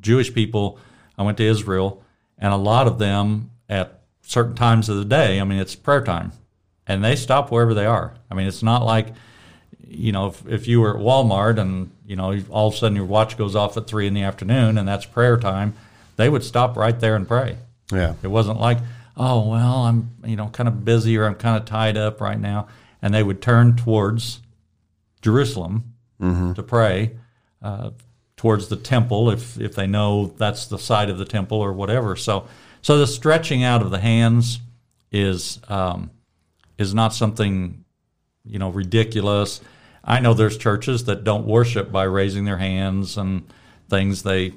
Jewish 0.00 0.32
people. 0.32 0.78
I 1.16 1.22
went 1.22 1.38
to 1.38 1.44
Israel, 1.44 2.02
and 2.38 2.52
a 2.52 2.56
lot 2.56 2.86
of 2.86 2.98
them 2.98 3.50
at 3.68 4.00
certain 4.22 4.54
times 4.54 4.88
of 4.88 4.96
the 4.96 5.04
day. 5.04 5.40
I 5.40 5.44
mean, 5.44 5.58
it's 5.58 5.74
prayer 5.74 6.02
time, 6.02 6.32
and 6.86 7.04
they 7.04 7.16
stop 7.16 7.50
wherever 7.50 7.72
they 7.72 7.86
are. 7.86 8.14
I 8.30 8.34
mean, 8.34 8.46
it's 8.46 8.62
not 8.62 8.84
like 8.84 9.08
you 9.86 10.12
know 10.12 10.26
if, 10.28 10.46
if 10.46 10.68
you 10.68 10.80
were 10.80 10.96
at 10.96 11.02
Walmart 11.02 11.58
and 11.58 11.90
you 12.06 12.16
know 12.16 12.38
all 12.50 12.68
of 12.68 12.74
a 12.74 12.76
sudden 12.76 12.96
your 12.96 13.06
watch 13.06 13.36
goes 13.36 13.54
off 13.54 13.76
at 13.76 13.86
three 13.86 14.06
in 14.06 14.14
the 14.14 14.22
afternoon 14.22 14.78
and 14.78 14.88
that's 14.88 15.06
prayer 15.06 15.36
time. 15.36 15.74
They 16.16 16.28
would 16.28 16.44
stop 16.44 16.76
right 16.76 16.98
there 16.98 17.16
and 17.16 17.26
pray. 17.26 17.56
Yeah. 17.92 18.14
It 18.22 18.28
wasn't 18.28 18.60
like, 18.60 18.78
oh 19.16 19.48
well, 19.48 19.84
I'm 19.84 20.10
you 20.24 20.36
know 20.36 20.48
kind 20.48 20.68
of 20.68 20.84
busy 20.84 21.16
or 21.16 21.24
I'm 21.24 21.34
kind 21.34 21.56
of 21.56 21.64
tied 21.64 21.96
up 21.96 22.20
right 22.20 22.38
now, 22.38 22.68
and 23.02 23.14
they 23.14 23.22
would 23.22 23.40
turn 23.42 23.76
towards 23.76 24.40
Jerusalem 25.22 25.94
to 26.54 26.62
pray 26.62 27.16
uh, 27.62 27.90
towards 28.36 28.68
the 28.68 28.76
temple 28.76 29.30
if 29.30 29.58
if 29.60 29.74
they 29.74 29.86
know 29.86 30.34
that's 30.36 30.66
the 30.66 30.78
side 30.78 31.10
of 31.10 31.18
the 31.18 31.24
temple 31.24 31.58
or 31.58 31.72
whatever. 31.72 32.16
So 32.16 32.46
so 32.82 32.98
the 32.98 33.06
stretching 33.06 33.64
out 33.64 33.82
of 33.82 33.90
the 33.90 33.98
hands 33.98 34.60
is 35.10 35.60
um, 35.68 36.10
is 36.78 36.94
not 36.94 37.14
something 37.14 37.84
you 38.44 38.58
know 38.58 38.68
ridiculous. 38.70 39.60
I 40.04 40.20
know 40.20 40.34
there's 40.34 40.58
churches 40.58 41.04
that 41.04 41.24
don't 41.24 41.46
worship 41.46 41.90
by 41.90 42.04
raising 42.04 42.44
their 42.44 42.58
hands 42.58 43.16
and 43.16 43.46
things. 43.88 44.22
They 44.22 44.52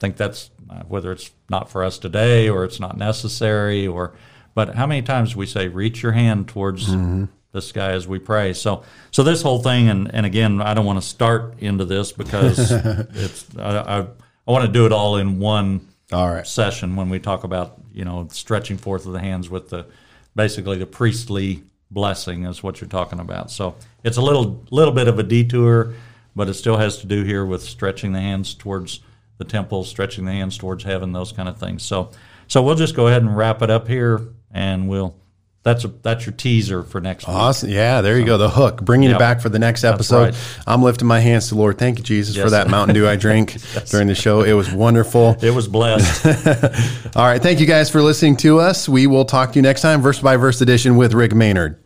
think 0.00 0.16
that's 0.16 0.50
uh, 0.68 0.82
whether 0.88 1.12
it's 1.12 1.30
not 1.48 1.70
for 1.70 1.84
us 1.84 1.98
today 1.98 2.48
or 2.48 2.64
it's 2.64 2.80
not 2.80 2.96
necessary 2.96 3.86
or. 3.86 4.14
But 4.52 4.74
how 4.74 4.86
many 4.86 5.02
times 5.02 5.36
we 5.36 5.46
say, 5.46 5.68
"Reach 5.68 6.02
your 6.02 6.12
hand 6.12 6.48
towards 6.48 6.88
Mm-hmm. 6.88 7.26
the 7.52 7.62
sky 7.62 7.92
as 7.92 8.08
we 8.08 8.18
pray." 8.18 8.52
So, 8.52 8.82
so 9.12 9.22
this 9.22 9.42
whole 9.42 9.60
thing, 9.62 9.88
and, 9.88 10.12
and 10.12 10.26
again, 10.26 10.60
I 10.60 10.74
don't 10.74 10.84
want 10.84 11.00
to 11.00 11.06
start 11.06 11.54
into 11.60 11.84
this 11.84 12.10
because 12.10 12.58
it's 13.14 13.46
I, 13.56 13.78
I, 13.78 13.98
I 14.00 14.50
want 14.50 14.66
to 14.66 14.72
do 14.72 14.86
it 14.86 14.92
all 14.92 15.16
in 15.18 15.38
one 15.38 15.86
All 16.12 16.28
right. 16.28 16.44
session 16.46 16.96
when 16.96 17.08
we 17.10 17.20
talk 17.20 17.44
about 17.44 17.76
you 17.92 18.04
know 18.04 18.26
stretching 18.32 18.76
forth 18.76 19.06
of 19.06 19.12
the 19.12 19.20
hands 19.20 19.48
with 19.48 19.68
the 19.70 19.86
basically 20.34 20.78
the 20.78 20.86
priestly 20.86 21.62
blessing 21.92 22.44
is 22.44 22.60
what 22.62 22.80
you're 22.80 22.90
talking 22.90 23.20
about. 23.20 23.50
So 23.52 23.76
it's 24.02 24.16
a 24.16 24.22
little 24.22 24.64
little 24.72 24.92
bit 24.94 25.06
of 25.06 25.18
a 25.20 25.22
detour, 25.22 25.94
but 26.34 26.48
it 26.48 26.54
still 26.54 26.76
has 26.76 26.98
to 26.98 27.06
do 27.06 27.22
here 27.22 27.44
with 27.46 27.62
stretching 27.62 28.12
the 28.12 28.20
hands 28.20 28.52
towards 28.54 29.00
the 29.40 29.44
temple, 29.44 29.82
stretching 29.82 30.24
the 30.26 30.30
hands 30.32 30.56
towards 30.56 30.84
heaven, 30.84 31.10
those 31.12 31.32
kind 31.32 31.48
of 31.48 31.58
things. 31.58 31.82
So 31.82 32.10
so 32.46 32.62
we'll 32.62 32.76
just 32.76 32.94
go 32.94 33.08
ahead 33.08 33.22
and 33.22 33.36
wrap 33.36 33.60
it 33.62 33.70
up 33.70 33.88
here, 33.88 34.20
and 34.52 34.88
we'll 34.88 35.16
that's 35.62 35.84
a 35.84 35.88
that's 35.88 36.24
your 36.24 36.32
teaser 36.32 36.82
for 36.82 37.00
next 37.02 37.26
week. 37.26 37.36
Awesome. 37.36 37.68
Yeah, 37.68 38.00
there 38.00 38.18
you 38.18 38.24
go. 38.24 38.38
The 38.38 38.48
hook, 38.48 38.82
bringing 38.82 39.10
Yep. 39.10 39.16
it 39.16 39.18
back 39.18 39.40
for 39.42 39.50
the 39.50 39.58
next 39.58 39.84
episode. 39.84 40.34
right. 40.34 40.34
I'm 40.66 40.82
lifting 40.82 41.06
my 41.06 41.20
hands 41.20 41.48
to 41.48 41.54
the 41.54 41.60
Lord. 41.60 41.76
Thank 41.76 41.98
you, 41.98 42.04
Jesus, 42.04 42.34
for 42.36 42.48
that 42.50 42.70
Mountain 42.70 42.94
Dew 42.94 43.06
I 43.06 43.16
drank 43.26 43.56
during 43.90 44.06
the 44.06 44.14
show. 44.14 44.40
It 44.42 44.54
was 44.54 44.72
wonderful. 44.72 45.36
It 45.42 45.50
was 45.54 45.68
blessed. 45.68 46.24
All 47.16 47.24
right. 47.26 47.42
Thank 47.42 47.60
you 47.60 47.66
guys 47.66 47.90
for 47.90 48.00
listening 48.00 48.36
to 48.38 48.58
us. 48.58 48.88
We 48.88 49.06
will 49.06 49.24
talk 49.26 49.52
to 49.52 49.56
you 49.58 49.62
next 49.62 49.82
time, 49.82 50.00
verse 50.00 50.18
by 50.20 50.36
verse 50.36 50.60
edition 50.62 50.96
with 50.96 51.12
Rick 51.12 51.34
Maynard. 51.34 51.76